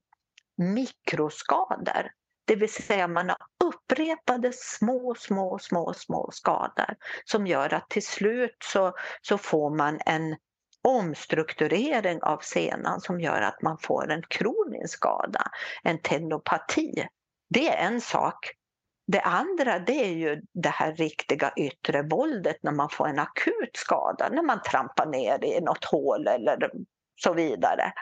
mikroskador. 0.58 2.12
Det 2.46 2.56
vill 2.56 2.74
säga 2.74 3.08
man 3.08 3.30
har 3.30 3.38
upprepade 3.64 4.52
små, 4.54 5.16
små, 5.16 5.60
små, 5.60 5.94
små 5.94 6.30
skador 6.32 6.96
som 7.26 7.48
gör 7.48 7.74
att 7.74 7.90
till 7.90 8.06
slut 8.06 8.58
så, 8.64 8.94
så 9.22 9.38
får 9.38 9.70
man 9.70 10.00
en 10.06 10.36
omstrukturering 10.88 12.24
av 12.24 12.38
senan 12.38 13.02
som 13.02 13.22
gör 13.22 13.42
att 13.42 13.62
man 13.62 13.78
får 13.78 14.12
en 14.12 14.22
kronisk 14.22 14.94
skada, 14.94 15.52
en 15.84 16.00
tendopati. 16.00 17.08
Det 17.50 17.68
är 17.68 17.88
en 17.88 18.02
sak. 18.02 18.52
Det 19.08 19.22
andra 19.22 19.80
det 19.80 20.06
är 20.06 20.14
ju 20.14 20.42
det 20.54 20.70
här 20.70 20.94
riktiga 20.94 21.54
yttre 21.56 22.02
våldet 22.02 22.58
när 22.62 22.72
man 22.72 22.90
får 22.90 23.08
en 23.08 23.20
akut 23.20 23.72
skada, 23.74 24.30
när 24.30 24.42
man 24.42 24.62
trampar 24.62 25.06
ner 25.06 25.46
i 25.46 25.62
något 25.62 25.86
hål 25.86 26.28
eller 26.28 26.72
så 27.16 27.34
vidare. 27.34 27.94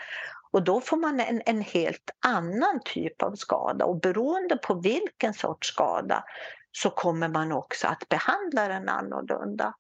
Och 0.51 0.63
då 0.63 0.81
får 0.81 0.97
man 0.97 1.19
en, 1.19 1.41
en 1.45 1.61
helt 1.61 2.11
annan 2.25 2.79
typ 2.85 3.21
av 3.21 3.35
skada 3.35 3.85
och 3.85 3.99
beroende 3.99 4.57
på 4.57 4.73
vilken 4.73 5.33
sorts 5.33 5.67
skada 5.67 6.23
så 6.71 6.89
kommer 6.89 7.29
man 7.29 7.51
också 7.51 7.87
att 7.87 8.09
behandla 8.09 8.67
den 8.67 8.89
annorlunda. 8.89 9.73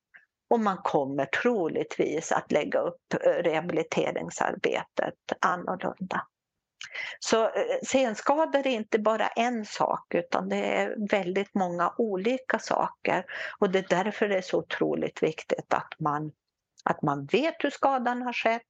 Och 0.47 0.59
man 0.59 0.77
kommer 0.77 1.25
troligtvis 1.25 2.31
att 2.31 2.51
lägga 2.51 2.79
upp 2.79 3.13
eh, 3.13 3.29
rehabiliteringsarbetet 3.29 5.15
annorlunda. 5.39 6.27
Så 7.19 7.43
eh, 7.43 7.51
senskador 7.83 8.67
är 8.67 8.71
inte 8.71 8.99
bara 8.99 9.27
en 9.27 9.65
sak 9.65 10.15
utan 10.15 10.49
det 10.49 10.55
är 10.55 11.09
väldigt 11.09 11.55
många 11.55 11.93
olika 11.97 12.59
saker. 12.59 13.25
Och 13.59 13.69
det 13.69 13.79
är 13.79 14.03
därför 14.03 14.27
det 14.27 14.37
är 14.37 14.41
så 14.41 14.57
otroligt 14.57 15.23
viktigt 15.23 15.73
att 15.73 15.93
man, 15.99 16.31
att 16.83 17.01
man 17.01 17.25
vet 17.25 17.55
hur 17.59 17.69
skadan 17.69 18.21
har 18.21 18.33
skett, 18.33 18.61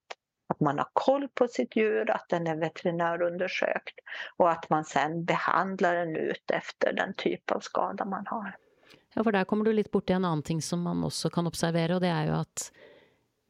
att 0.47 0.59
man 0.59 0.77
har 0.77 0.89
koll 0.93 1.27
på 1.27 1.47
sitt 1.47 1.75
djur, 1.75 2.11
att 2.11 2.25
den 2.29 2.47
är 2.47 2.55
veterinärundersökt 2.55 3.99
och 4.38 4.51
att 4.51 4.69
man 4.69 4.85
sen 4.85 5.25
behandlar 5.25 5.95
den 5.95 6.15
ut 6.15 6.51
efter 6.51 6.93
den 6.93 7.13
typ 7.13 7.51
av 7.51 7.59
skada 7.59 8.05
man 8.05 8.27
har. 8.27 8.55
Ja, 9.15 9.23
for 9.23 9.32
der 9.32 9.47
kommer 9.47 9.65
du 9.65 9.73
litt 9.73 9.91
borti 9.91 10.13
en 10.13 10.25
annen 10.25 10.43
ting 10.43 10.62
som 10.62 10.84
man 10.84 11.04
også 11.08 11.32
kan 11.32 11.47
observere, 11.47 11.95
og 11.95 12.04
det 12.04 12.12
er 12.12 12.28
jo 12.30 12.39
at 12.41 12.69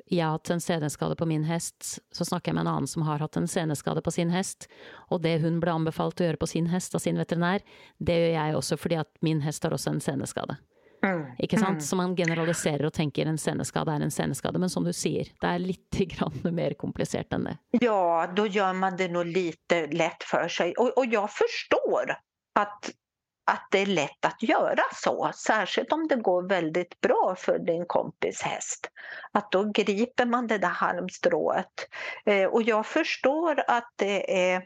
jeg 0.05 0.21
har 0.21 0.35
hatt 0.35 0.51
en 0.53 0.61
seneskade 0.61 1.15
på 1.17 1.25
min 1.25 1.47
hest, 1.49 1.97
så 2.13 2.25
snakker 2.25 2.51
jeg 2.51 2.59
med 2.59 2.67
en 2.67 2.73
annen 2.75 2.89
som 2.89 3.01
har 3.07 3.23
hatt 3.25 3.39
en 3.39 3.47
seneskade 3.49 4.03
på 4.05 4.13
sin 4.13 4.29
hest, 4.29 4.67
og 5.09 5.23
det 5.23 5.39
hun 5.41 5.57
ble 5.63 5.73
anbefalt 5.73 6.21
å 6.21 6.27
gjøre 6.27 6.41
på 6.41 6.49
sin 6.51 6.69
hest 6.69 6.93
av 6.93 7.01
sin 7.01 7.17
veterinær, 7.17 7.65
det 7.97 8.19
gjør 8.19 8.35
jeg 8.35 8.59
også 8.59 8.77
fordi 8.77 8.99
at 9.01 9.09
min 9.25 9.41
hest 9.41 9.65
har 9.65 9.73
også 9.73 9.95
en 9.95 10.03
seneskade. 10.05 10.59
Mm. 11.05 11.23
Ikke 11.41 11.57
sant? 11.57 11.81
Mm. 11.81 11.85
Så 11.87 11.97
man 11.97 12.13
generaliserer 12.17 12.85
og 12.87 12.93
tenker 12.93 13.29
en 13.29 13.37
seneskade 13.41 13.93
er 13.93 14.05
en 14.05 14.13
seneskade, 14.13 14.61
men 14.61 14.69
som 14.69 14.85
du 14.85 14.93
sier, 14.93 15.29
det 15.41 15.49
er 15.49 15.61
litt 15.61 16.01
mer 16.59 16.77
komplisert 16.77 17.33
enn 17.33 17.49
det. 17.49 17.57
Ja, 17.81 18.27
da 18.29 18.45
gjør 18.45 18.77
man 18.77 18.97
det 18.97 19.09
nog 19.13 19.25
lite 19.25 19.87
lätt 19.87 20.23
för 20.23 20.47
sig. 20.47 20.75
Och, 20.75 20.97
och 20.97 21.05
jag 21.05 21.31
förstår 21.31 22.15
att 22.59 22.93
att 23.45 23.67
det 23.71 23.79
är 23.79 23.85
lätt 23.85 24.25
att 24.25 24.43
göra 24.43 24.83
så, 24.93 25.31
särskilt 25.35 25.91
om 25.91 26.07
det 26.07 26.15
går 26.15 26.49
väldigt 26.49 27.01
bra 27.01 27.35
för 27.37 27.59
din 27.59 27.85
kompis 27.85 28.41
häst. 28.41 28.89
Att 29.31 29.51
då 29.51 29.63
griper 29.63 30.25
man 30.25 30.47
det 30.47 30.57
där 30.57 30.67
halmstrået. 30.67 31.89
Eh, 32.25 32.45
och 32.45 32.61
jag 32.63 32.85
förstår 32.85 33.63
att 33.67 33.91
det 33.95 34.51
är 34.51 34.63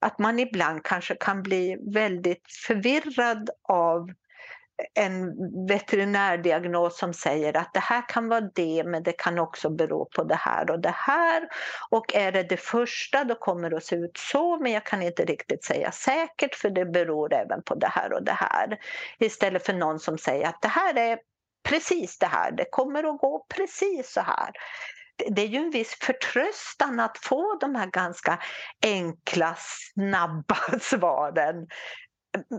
att 0.00 0.18
man 0.18 0.38
ibland 0.38 0.82
kanske 0.84 1.14
kan 1.14 1.42
bli 1.42 1.76
väldigt 1.92 2.52
förvirrad 2.66 3.50
av 3.68 4.10
en 4.94 5.34
veterinärdiagnos 5.66 6.98
som 6.98 7.14
säger 7.14 7.56
att 7.56 7.72
det 7.74 7.80
här 7.80 8.08
kan 8.08 8.28
vara 8.28 8.40
det 8.40 8.84
men 8.84 9.02
det 9.02 9.12
kan 9.12 9.38
också 9.38 9.70
bero 9.70 10.08
på 10.16 10.24
det 10.24 10.34
här 10.34 10.70
och 10.70 10.80
det 10.80 10.94
här. 10.94 11.48
Och 11.90 12.14
är 12.14 12.32
det 12.32 12.42
det 12.42 12.56
första 12.56 13.24
då 13.24 13.34
kommer 13.34 13.70
det 13.70 13.76
att 13.76 13.84
se 13.84 13.96
ut 13.96 14.18
så 14.18 14.58
men 14.58 14.72
jag 14.72 14.86
kan 14.86 15.02
inte 15.02 15.24
riktigt 15.24 15.64
säga 15.64 15.92
säkert 15.92 16.54
för 16.54 16.70
det 16.70 16.84
beror 16.84 17.34
även 17.34 17.62
på 17.62 17.74
det 17.74 17.88
här 17.88 18.12
och 18.12 18.22
det 18.22 18.36
här. 18.36 18.78
Istället 19.18 19.66
för 19.66 19.72
någon 19.72 19.98
som 19.98 20.18
säger 20.18 20.48
att 20.48 20.62
det 20.62 20.68
här 20.68 20.98
är 20.98 21.18
precis 21.68 22.18
det 22.18 22.26
här, 22.26 22.52
det 22.52 22.64
kommer 22.70 23.14
att 23.14 23.20
gå 23.20 23.46
precis 23.56 24.12
så 24.12 24.20
här 24.20 24.50
det 25.26 25.42
är 25.42 25.46
ju 25.46 25.58
en 25.58 25.70
viss 25.70 25.98
förtröstan 26.00 27.00
att 27.00 27.18
få 27.18 27.58
de 27.60 27.74
här 27.74 27.86
ganska 27.86 28.38
enkla, 28.82 29.56
snabba 29.58 30.56
svaren 30.80 31.66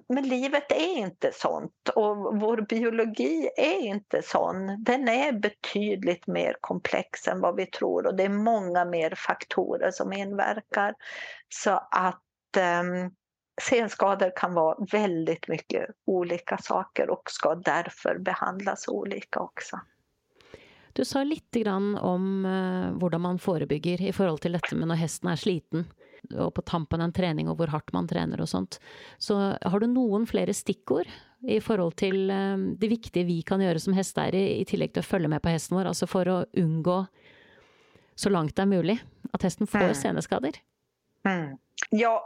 men 0.09 0.27
livet 0.27 0.71
är 0.71 0.97
inte 0.97 1.31
sånt 1.33 1.89
och 1.95 2.39
vår 2.39 2.65
biologi 2.69 3.49
är 3.57 3.79
inte 3.79 4.21
sån. 4.21 4.83
Den 4.83 5.07
är 5.07 5.31
betydligt 5.31 6.27
mer 6.27 6.55
komplex 6.61 7.27
än 7.27 7.41
vad 7.41 7.55
vi 7.55 7.65
tror 7.65 8.07
och 8.07 8.15
det 8.15 8.23
är 8.23 8.29
många 8.29 8.85
mer 8.85 9.13
faktorer 9.15 9.91
som 9.91 10.13
inverkar. 10.13 10.93
Så 11.49 11.71
att 11.91 12.23
um, 12.57 13.15
senskador 13.61 14.31
kan 14.35 14.53
vara 14.53 14.85
väldigt 14.91 15.47
mycket 15.47 15.89
olika 16.05 16.57
saker 16.57 17.09
och 17.09 17.23
ska 17.25 17.55
därför 17.55 18.17
behandlas 18.19 18.87
olika 18.87 19.39
också. 19.39 19.79
Du 20.93 21.05
sa 21.05 21.23
lite 21.23 21.59
grann 21.59 21.97
om 21.97 22.45
eh, 22.45 23.09
hur 23.09 23.17
man 23.17 23.39
förebygger 23.39 24.01
i 24.01 24.13
förhållande 24.13 24.41
till 24.41 24.51
detta 24.51 24.75
med 24.75 24.87
när 24.87 24.95
hästen 24.95 25.29
är 25.29 25.35
sliten 25.35 25.85
og 26.35 26.53
på 26.55 26.63
tampen 26.67 27.01
en 27.01 27.13
trening 27.15 27.49
og 27.49 27.59
hvor 27.59 27.71
hardt 27.73 27.93
man 27.95 28.07
trener 28.09 28.41
og 28.41 28.49
sånt. 28.51 28.79
Så 29.21 29.37
har 29.59 29.79
du 29.79 29.87
noen 29.89 30.27
flere 30.29 30.55
stikkord 30.55 31.09
i 31.47 31.59
forhold 31.63 31.95
til 31.99 32.29
ehm, 32.33 32.73
det 32.79 32.89
viktige 32.91 33.27
vi 33.27 33.39
kan 33.47 33.61
gjøre 33.63 33.79
som 33.79 33.95
hesteeiere, 33.95 34.41
i 34.59 34.65
tillegg 34.67 34.93
til 34.95 35.03
å 35.03 35.09
følge 35.09 35.31
med 35.31 35.43
på 35.43 35.53
hesten 35.53 35.77
vår, 35.77 35.91
altså 35.93 36.09
for 36.09 36.27
å 36.27 36.41
unngå, 36.59 36.99
så 38.19 38.31
langt 38.33 38.57
det 38.57 38.65
er 38.65 38.73
mulig, 38.73 38.97
at 39.31 39.45
hesten 39.47 39.69
får 39.69 39.93
mm. 39.93 39.99
seneskader? 40.01 40.59
Mm. 41.27 41.55
Ja, 41.95 42.17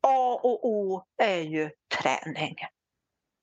A 0.00 0.40
och 0.42 0.64
O 0.64 1.02
är 1.18 1.40
ju 1.40 1.70
träning 1.88 2.56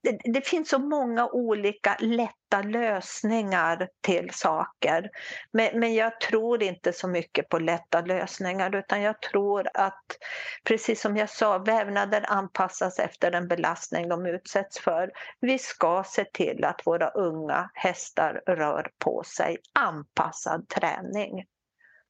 det, 0.03 0.19
det, 0.33 0.47
finns 0.47 0.69
så 0.69 0.79
många 0.79 1.27
olika 1.27 1.97
lätta 1.99 2.61
lösningar 2.63 3.89
till 4.01 4.29
saker. 4.33 5.09
Men, 5.51 5.79
men 5.79 5.93
jag 5.93 6.21
tror 6.21 6.63
inte 6.63 6.93
så 6.93 7.07
mycket 7.07 7.49
på 7.49 7.59
lätta 7.59 8.01
lösningar 8.01 8.75
utan 8.75 9.01
jag 9.01 9.21
tror 9.21 9.67
att, 9.73 10.05
precis 10.63 11.01
som 11.01 11.17
jag 11.17 11.29
sa, 11.29 11.57
vävnader 11.57 12.25
anpassas 12.27 12.99
efter 12.99 13.31
den 13.31 13.47
belastning 13.47 14.09
de 14.09 14.25
utsätts 14.25 14.79
för. 14.79 15.11
Vi 15.39 15.59
ska 15.59 16.03
se 16.05 16.25
till 16.25 16.63
att 16.63 16.81
våra 16.85 17.09
unga 17.09 17.69
hästar 17.73 18.41
rör 18.45 18.89
på 18.97 19.23
sig. 19.23 19.57
Anpassad 19.73 20.69
träning. 20.69 21.45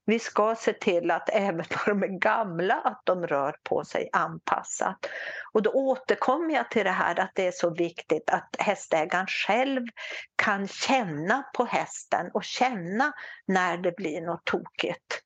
Vi 0.10 0.20
ska 0.20 0.55
se 0.55 0.74
till 0.74 1.12
att 1.12 1.30
även 1.30 1.58
när 1.58 1.86
de 1.86 2.03
är 2.03 2.20
gamla 2.20 2.76
att 2.76 3.01
de 3.03 3.28
rör 3.28 3.55
på 3.64 3.84
sig 3.84 4.10
anpassat. 4.14 4.97
Och 5.53 5.62
då 5.62 5.72
återkommer 5.72 6.53
jag 6.53 6.72
till 6.72 6.84
det 6.84 6.91
här 6.91 7.20
att 7.20 7.32
det 7.36 7.47
är 7.47 7.51
så 7.51 7.70
viktigt 7.70 8.30
att 8.30 8.55
hästägaren 8.60 9.28
själv 9.28 9.86
kan 10.36 10.68
känna 10.68 11.43
på 11.53 11.66
hästen 11.66 12.32
och 12.34 12.43
känna 12.43 13.14
när 13.45 13.78
det 13.78 13.91
blir 13.91 14.22
något 14.22 14.45
tokigt. 14.45 15.22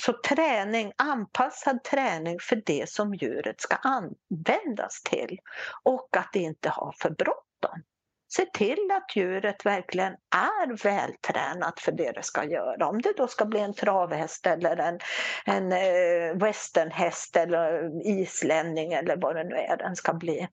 Så 0.00 0.12
träning, 0.12 0.92
anpassad 0.96 1.84
träning 1.84 2.38
för 2.40 2.62
det 2.66 2.88
som 2.88 3.14
djuret 3.14 3.60
ska 3.60 3.76
användas 3.76 5.02
till 5.02 5.38
och 5.82 6.16
att 6.16 6.36
inte 6.36 6.68
ha 6.68 6.92
för 6.98 7.10
bråttom. 7.10 7.82
Se 8.28 8.46
till 8.52 8.90
att 8.92 9.16
djuret 9.16 9.66
verkligen 9.66 10.12
är 10.36 10.82
vältränat 10.82 11.80
för 11.80 11.92
det 11.92 12.12
det 12.12 12.22
ska 12.22 12.44
göra. 12.44 12.88
Om 12.88 13.02
det 13.02 13.12
då 13.16 13.28
ska 13.28 13.44
bli 13.44 13.60
en 13.60 13.74
travhäst 13.74 14.46
eller 14.46 14.76
en, 14.76 14.98
en 15.44 15.72
eh, 15.72 16.36
westernhäst 16.36 17.36
eller 17.36 17.90
islänning 18.06 18.92
eller 18.92 19.16
vad 19.16 19.36
det 19.36 19.44
nu 19.44 19.54
är 19.54 19.76
den 19.76 19.96
ska 19.96 20.14
bli. 20.14 20.48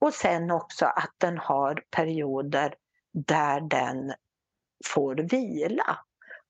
Och 0.00 0.14
sen 0.14 0.50
också 0.50 0.86
att 0.86 1.12
den 1.18 1.38
har 1.38 1.82
perioder 1.90 2.74
där 3.12 3.60
den 3.60 4.14
får 4.86 5.14
vila. 5.14 5.98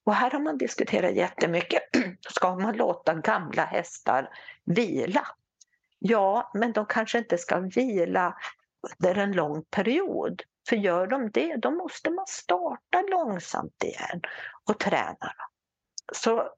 Och 0.07 0.15
här 0.15 0.31
har 0.31 0.41
man 0.41 0.59
diskuterat 0.59 1.15
jättemycket. 1.15 1.83
Ska 2.31 2.57
man 2.57 2.77
låta 2.77 3.15
gamla 3.15 3.65
hästar 3.65 4.29
vila? 4.65 5.27
Ja, 5.99 6.51
men 6.55 6.73
de 6.73 6.87
kanske 6.87 7.19
inte 7.19 7.39
ska 7.39 7.59
vila 7.59 8.37
under 9.01 9.19
en 9.19 9.33
lång 9.33 9.63
period. 9.63 10.43
För 10.69 10.77
gör 10.77 11.07
de 11.07 11.31
det, 11.31 11.57
då 11.57 11.71
måste 11.71 12.11
man 12.11 12.27
starta 12.27 13.03
långsamt 13.11 13.83
igen 13.85 14.21
och 14.65 14.79
träna. 14.79 15.35
Så 16.13 16.49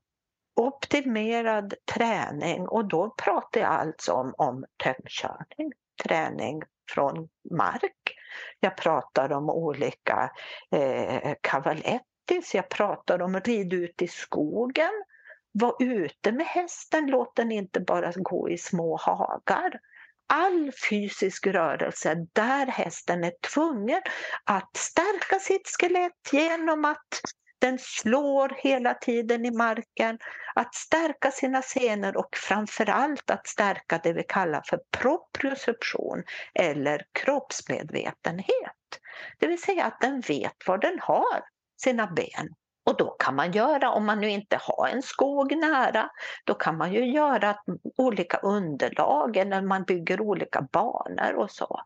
optimerad 0.56 1.74
träning, 1.94 2.68
och 2.68 2.84
då 2.84 3.10
pratar 3.10 3.60
jag 3.60 3.70
alltså 3.70 4.12
om, 4.12 4.34
om 4.38 4.64
tömkörning, 4.84 5.72
träning 6.04 6.62
från 6.90 7.28
mark. 7.50 8.14
Jag 8.60 8.76
pratar 8.76 9.32
om 9.32 9.50
olika 9.50 10.30
eh, 10.70 11.34
cavalettis, 11.40 12.54
jag 12.54 12.68
pratar 12.68 13.22
om 13.22 13.40
rid 13.40 13.72
ut 13.72 14.02
i 14.02 14.08
skogen. 14.08 15.04
Var 15.52 15.76
ute 15.80 16.32
med 16.32 16.46
hästen, 16.46 17.06
låt 17.06 17.36
den 17.36 17.52
inte 17.52 17.80
bara 17.80 18.12
gå 18.16 18.50
i 18.50 18.58
små 18.58 18.96
hagar 18.96 19.80
all 20.26 20.72
fysisk 20.90 21.46
rörelse 21.46 22.26
där 22.32 22.66
hästen 22.66 23.24
är 23.24 23.32
tvungen 23.52 24.02
att 24.44 24.76
stärka 24.76 25.38
sitt 25.40 25.68
skelett 25.68 26.32
genom 26.32 26.84
att 26.84 27.20
den 27.58 27.78
slår 27.78 28.52
hela 28.56 28.94
tiden 28.94 29.44
i 29.44 29.50
marken, 29.50 30.18
att 30.54 30.74
stärka 30.74 31.30
sina 31.30 31.62
senor 31.62 32.16
och 32.16 32.36
framförallt 32.36 33.30
att 33.30 33.46
stärka 33.46 34.00
det 34.02 34.12
vi 34.12 34.22
kallar 34.22 34.62
för 34.66 34.80
proprioception 34.98 36.22
eller 36.54 37.02
kroppsmedvetenhet. 37.12 39.00
Det 39.38 39.46
vill 39.46 39.62
säga 39.62 39.84
att 39.84 40.00
den 40.00 40.20
vet 40.20 40.66
var 40.66 40.78
den 40.78 40.98
har 41.00 41.42
sina 41.76 42.06
ben 42.06 42.48
och 42.86 42.96
då 42.96 43.10
kan 43.10 43.34
man 43.34 43.52
göra, 43.52 43.90
om 43.90 44.06
man 44.06 44.20
nu 44.20 44.30
inte 44.30 44.58
har 44.60 44.88
en 44.88 45.02
skog 45.02 45.56
nära, 45.56 46.10
då 46.44 46.54
kan 46.54 46.76
man 46.76 46.92
ju 46.92 47.12
göra 47.12 47.56
olika 47.96 48.36
underlag 48.36 49.36
eller 49.36 49.62
man 49.62 49.84
bygger 49.84 50.20
olika 50.20 50.62
banor 50.72 51.34
och 51.36 51.50
så. 51.50 51.80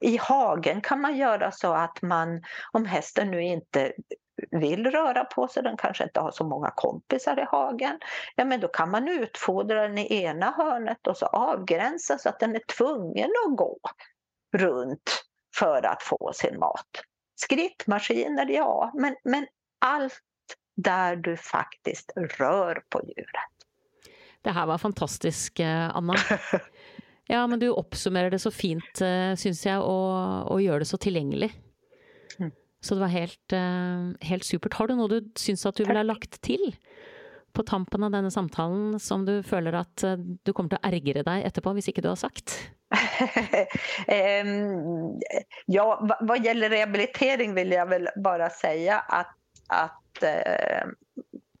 I 0.00 0.16
hagen 0.16 0.80
kan 0.80 1.00
man 1.00 1.16
göra 1.16 1.50
så 1.50 1.72
att 1.72 2.02
man, 2.02 2.42
om 2.72 2.84
hästen 2.84 3.30
nu 3.30 3.42
inte 3.42 3.92
vill 4.50 4.90
röra 4.90 5.24
på 5.24 5.48
sig, 5.48 5.62
den 5.62 5.76
kanske 5.76 6.04
inte 6.04 6.20
har 6.20 6.30
så 6.30 6.44
många 6.44 6.70
kompisar 6.70 7.38
i 7.38 7.44
hagen, 7.50 7.98
ja 8.36 8.44
men 8.44 8.60
då 8.60 8.68
kan 8.68 8.90
man 8.90 9.08
utfodra 9.08 9.82
den 9.82 9.98
i 9.98 10.22
ena 10.22 10.50
hörnet 10.50 11.06
och 11.06 11.16
så 11.16 11.26
avgränsa 11.26 12.18
så 12.18 12.28
att 12.28 12.40
den 12.40 12.54
är 12.54 12.62
tvungen 12.78 13.30
att 13.46 13.56
gå 13.56 13.78
runt 14.56 15.24
för 15.56 15.86
att 15.86 16.02
få 16.02 16.32
sin 16.34 16.58
mat. 16.58 17.02
Skrittmaskiner, 17.34 18.46
ja, 18.46 18.90
men, 18.94 19.16
men 19.24 19.46
allt 19.78 20.20
där 20.82 21.16
du 21.16 21.36
faktiskt 21.36 22.12
rör 22.16 22.82
på 22.88 23.00
djuret. 23.04 23.52
Det 24.42 24.50
här 24.50 24.66
var 24.66 24.78
fantastiskt, 24.78 25.60
eh, 25.60 25.96
Anna. 25.96 26.14
Ja, 27.26 27.46
men 27.46 27.58
du 27.58 27.70
oppsummerer 27.70 28.30
det 28.30 28.38
så 28.38 28.50
fint, 28.50 29.00
eh, 29.00 29.34
syns 29.34 29.66
jag, 29.66 29.84
och, 29.84 30.50
och 30.52 30.62
gör 30.62 30.78
det 30.78 30.84
så 30.84 30.96
tillgängligt. 30.96 31.54
Mm. 32.38 32.52
Så 32.80 32.94
det 32.94 33.00
var 33.00 33.08
helt, 33.08 33.52
eh, 33.52 34.28
helt 34.28 34.44
supert. 34.44 34.74
Har 34.74 34.88
du 34.88 34.94
något 34.94 35.10
du 35.10 35.32
syns 35.36 35.66
att 35.66 35.74
du 35.74 35.84
vill 35.84 35.96
ha 35.96 36.02
lagt 36.02 36.40
till 36.40 36.76
på 37.52 37.62
tampen 37.62 38.02
av 38.02 38.10
denna 38.10 38.30
samtalen 38.30 39.00
som 39.00 39.24
du 39.24 39.42
känner 39.42 39.72
att 39.72 40.04
du 40.42 40.52
kommer 40.52 40.74
att 40.74 40.84
ärgra 40.86 41.22
dig 41.22 41.42
efterpå, 41.42 41.70
om 41.70 41.76
inte 41.76 42.00
du 42.00 42.08
har 42.08 42.16
sagt? 42.16 42.70
um, 44.44 45.20
ja, 45.66 46.18
vad 46.20 46.44
gäller 46.44 46.70
rehabilitering 46.70 47.54
vill 47.54 47.72
jag 47.72 47.86
väl 47.86 48.08
bara 48.24 48.50
säga 48.50 48.98
att, 48.98 49.36
att 49.68 50.01
eh, 50.22 50.86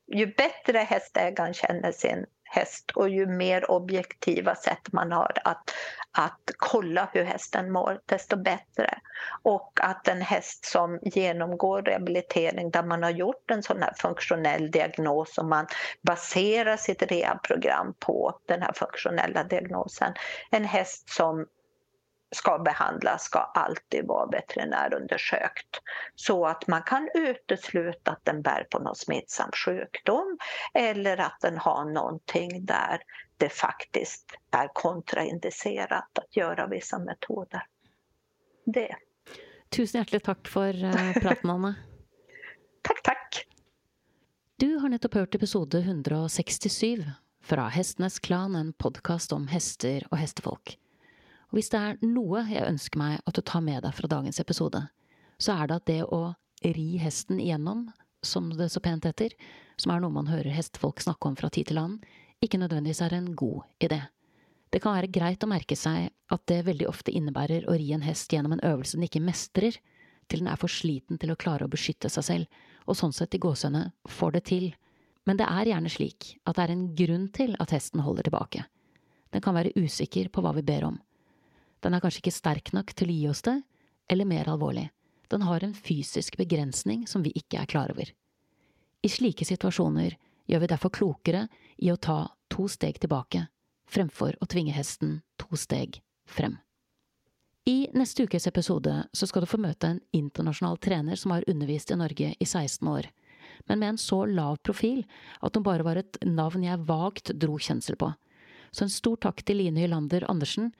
ju 0.06 0.26
bättre 0.26 0.78
hästägaren 0.78 1.54
känner 1.54 1.92
sin 1.92 2.26
häst 2.52 2.90
och 2.94 3.08
ju 3.08 3.26
mer 3.26 3.70
objektiva 3.70 4.54
sätt 4.54 4.92
man 4.92 5.12
har 5.12 5.32
att, 5.44 5.70
att 6.12 6.50
kolla 6.56 7.08
hur 7.12 7.24
hästen 7.24 7.72
mår, 7.72 8.00
desto 8.06 8.36
bättre. 8.36 8.98
Och 9.42 9.72
att 9.82 10.08
en 10.08 10.22
häst 10.22 10.64
som 10.64 10.98
genomgår 11.02 11.82
rehabilitering 11.82 12.70
där 12.70 12.82
man 12.82 13.02
har 13.02 13.10
gjort 13.10 13.50
en 13.50 13.62
sån 13.62 13.82
här 13.82 13.94
funktionell 13.96 14.70
diagnos 14.70 15.38
och 15.38 15.44
man 15.44 15.66
baserar 16.02 16.76
sitt 16.76 17.02
rehabprogram 17.02 17.94
på 17.98 18.38
den 18.46 18.62
här 18.62 18.72
funktionella 18.72 19.44
diagnosen. 19.44 20.12
En 20.50 20.64
häst 20.64 21.08
som 21.08 21.46
ska 22.32 22.58
behandlas 22.58 23.22
ska 23.22 23.38
alltid 23.38 24.06
vara 24.06 24.26
veterinärundersökt 24.26 25.80
så 26.14 26.46
att 26.46 26.66
man 26.66 26.82
kan 26.82 27.08
utesluta 27.14 28.10
att 28.10 28.24
den 28.24 28.42
bär 28.42 28.66
på 28.70 28.78
någon 28.78 28.96
smittsam 28.96 29.50
sjukdom 29.64 30.38
eller 30.74 31.20
att 31.20 31.38
den 31.40 31.58
har 31.58 31.84
någonting 31.84 32.64
där 32.64 33.02
det 33.36 33.48
faktiskt 33.48 34.32
är 34.50 34.68
kontraindicerat 34.72 36.18
att 36.18 36.36
göra 36.36 36.66
vissa 36.66 36.98
metoder. 36.98 37.62
Det. 38.64 38.96
Tusen 39.68 39.98
hjärtligt 39.98 40.24
tack 40.24 40.48
för 40.48 40.84
uh, 40.84 41.12
praten, 41.12 41.50
Anna. 41.50 41.74
tack, 42.82 43.02
tack. 43.02 43.46
Du 44.56 44.76
har 44.76 44.88
nettopp 44.88 45.14
hört 45.14 45.34
episode 45.34 45.78
167 45.78 47.04
fra 47.44 47.68
Hestenes 47.68 48.18
Klan, 48.18 48.56
en 48.56 48.72
podkast 48.72 49.32
om 49.32 49.48
hester 49.48 50.06
og 50.10 50.18
hestefolk. 50.18 50.78
Og 51.52 51.58
hvis 51.58 51.68
det 51.68 51.80
er 51.84 51.98
noe 52.08 52.46
jeg 52.48 52.64
ønsker 52.64 52.96
meg 52.96 53.18
at 53.28 53.36
du 53.36 53.42
tar 53.44 53.60
med 53.60 53.82
deg 53.84 53.92
fra 53.92 54.08
dagens 54.08 54.40
episode, 54.40 54.80
så 55.36 55.52
er 55.52 55.68
det 55.68 55.76
at 55.76 55.90
det 55.90 55.98
å 56.08 56.20
ri 56.64 56.96
hesten 56.96 57.42
igjennom, 57.42 57.90
som 58.24 58.48
det 58.56 58.70
så 58.72 58.80
pent 58.80 59.04
heter, 59.04 59.34
som 59.76 59.92
er 59.92 60.00
noe 60.00 60.14
man 60.14 60.30
hører 60.32 60.54
hestefolk 60.56 61.02
snakke 61.04 61.28
om 61.28 61.36
fra 61.36 61.50
tid 61.52 61.68
til 61.68 61.82
annen, 61.82 62.00
ikke 62.40 62.56
nødvendigvis 62.62 63.02
er 63.04 63.18
en 63.18 63.28
god 63.36 63.84
idé. 63.84 64.00
Det 64.72 64.80
kan 64.80 64.96
være 64.96 65.12
greit 65.12 65.44
å 65.44 65.50
merke 65.50 65.76
seg 65.76 66.08
at 66.32 66.46
det 66.48 66.62
veldig 66.70 66.88
ofte 66.88 67.12
innebærer 67.12 67.68
å 67.68 67.76
ri 67.76 67.90
en 67.92 68.06
hest 68.06 68.32
gjennom 68.32 68.56
en 68.56 68.64
øvelse 68.70 68.96
den 68.96 69.04
ikke 69.10 69.20
mestrer, 69.20 69.76
til 70.32 70.40
den 70.40 70.48
er 70.48 70.56
for 70.56 70.72
sliten 70.72 71.20
til 71.20 71.34
å 71.34 71.36
klare 71.36 71.68
å 71.68 71.74
beskytte 71.74 72.08
seg 72.08 72.28
selv, 72.30 72.60
og 72.88 72.96
sånn 72.96 73.12
sett 73.12 73.36
i 73.36 73.42
gåsehudene 73.42 73.90
får 74.08 74.38
det 74.38 74.44
til. 74.48 74.70
Men 75.28 75.36
det 75.36 75.52
er 75.52 75.74
gjerne 75.74 75.92
slik 75.92 76.32
at 76.48 76.56
det 76.56 76.64
er 76.64 76.76
en 76.78 76.90
grunn 76.96 77.28
til 77.36 77.52
at 77.60 77.76
hesten 77.76 78.00
holder 78.06 78.30
tilbake. 78.30 78.64
Den 79.36 79.44
kan 79.44 79.58
være 79.58 79.76
usikker 79.76 80.32
på 80.32 80.40
hva 80.40 80.56
vi 80.56 80.64
ber 80.64 80.88
om 80.88 81.02
den 81.82 81.94
er 81.94 82.02
kanskje 82.02 82.22
ikke 82.22 82.34
sterk 82.34 82.72
nok 82.76 82.94
til 82.96 83.10
å 83.10 83.16
gi 83.16 83.28
oss 83.30 83.44
det, 83.46 83.58
eller 84.10 84.28
mer 84.28 84.50
alvorlig, 84.52 84.88
den 85.32 85.46
har 85.46 85.64
en 85.64 85.74
fysisk 85.74 86.36
begrensning 86.36 87.06
som 87.08 87.22
vi 87.24 87.32
ikke 87.38 87.62
er 87.62 87.70
klar 87.70 87.92
over. 87.94 88.10
I 89.02 89.10
slike 89.10 89.46
situasjoner 89.48 90.18
gjør 90.46 90.62
vi 90.62 90.70
derfor 90.70 90.92
klokere 90.94 91.46
i 91.78 91.90
å 91.90 91.96
ta 91.96 92.26
to 92.52 92.68
steg 92.70 93.00
tilbake, 93.02 93.46
fremfor 93.88 94.36
å 94.40 94.48
tvinge 94.50 94.74
hesten 94.76 95.20
to 95.40 95.56
steg 95.58 96.02
frem. 96.28 96.58
I 97.64 97.86
neste 97.94 98.26
ukes 98.26 98.48
episode 98.50 98.92
så 99.14 99.26
skal 99.30 99.44
du 99.44 99.50
få 99.50 99.60
møte 99.62 99.88
en 99.88 100.00
internasjonal 100.14 100.80
trener 100.82 101.18
som 101.18 101.34
har 101.34 101.46
undervist 101.50 101.92
i 101.94 101.98
Norge 101.98 102.32
i 102.34 102.46
16 102.46 102.88
år, 102.90 103.06
men 103.70 103.78
med 103.78 103.92
en 103.92 104.00
så 104.00 104.24
lav 104.26 104.58
profil 104.66 105.04
at 105.40 105.54
hun 105.54 105.64
bare 105.66 105.86
var 105.86 106.00
et 106.00 106.18
navn 106.26 106.64
jeg 106.66 106.82
vagt 106.88 107.30
dro 107.38 107.58
kjensel 107.62 107.98
på. 107.98 108.10
Så 108.72 108.86
en 108.86 108.92
stor 108.92 109.18
takk 109.20 109.42
til 109.44 109.60
Line 109.60 109.82
Hylander 109.84 110.24
Andersen 110.32 110.70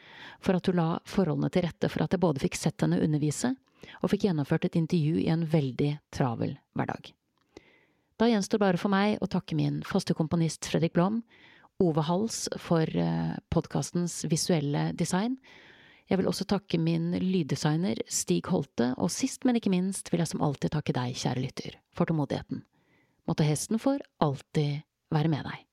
for 0.40 0.56
at 0.56 0.68
hun 0.68 0.78
la 0.80 0.88
forholdene 1.04 1.50
til 1.52 1.66
rette 1.66 1.90
for 1.92 2.04
at 2.04 2.14
jeg 2.14 2.22
både 2.22 2.40
fikk 2.40 2.56
sett 2.56 2.84
henne 2.84 3.00
undervise, 3.04 3.52
og 4.00 4.12
fikk 4.12 4.28
gjennomført 4.28 4.64
et 4.68 4.78
intervju 4.80 5.18
i 5.20 5.28
en 5.32 5.44
veldig 5.48 5.90
travel 6.14 6.54
hverdag. 6.78 7.10
Da 8.16 8.28
gjenstår 8.30 8.60
bare 8.62 8.78
for 8.80 8.92
meg 8.92 9.18
å 9.20 9.28
takke 9.28 9.56
min 9.58 9.80
faste 9.84 10.14
komponist 10.16 10.68
Fredrik 10.70 10.94
Blom, 10.96 11.20
Ove 11.82 12.04
Hals 12.06 12.46
for 12.62 12.86
eh, 12.86 13.34
podcastens 13.50 14.22
podkastens 14.22 14.30
visuelle 14.30 14.92
design. 14.94 15.36
Jeg 16.08 16.20
vil 16.20 16.28
også 16.30 16.46
takke 16.48 16.78
min 16.78 17.10
lyddesigner 17.18 17.98
Stig 18.06 18.46
Holte, 18.52 18.92
og 18.96 19.10
sist, 19.10 19.44
men 19.44 19.58
ikke 19.58 19.72
minst 19.72 20.12
vil 20.12 20.22
jeg 20.22 20.30
som 20.32 20.44
alltid 20.44 20.74
takke 20.76 20.94
deg, 20.96 21.16
kjære 21.18 21.42
lytter, 21.42 21.76
for 21.96 22.08
tålmodigheten. 22.08 22.62
Måtte 23.28 23.46
hesten 23.48 23.80
for 23.82 24.02
alltid 24.22 24.82
være 25.14 25.32
med 25.32 25.48
deg. 25.48 25.66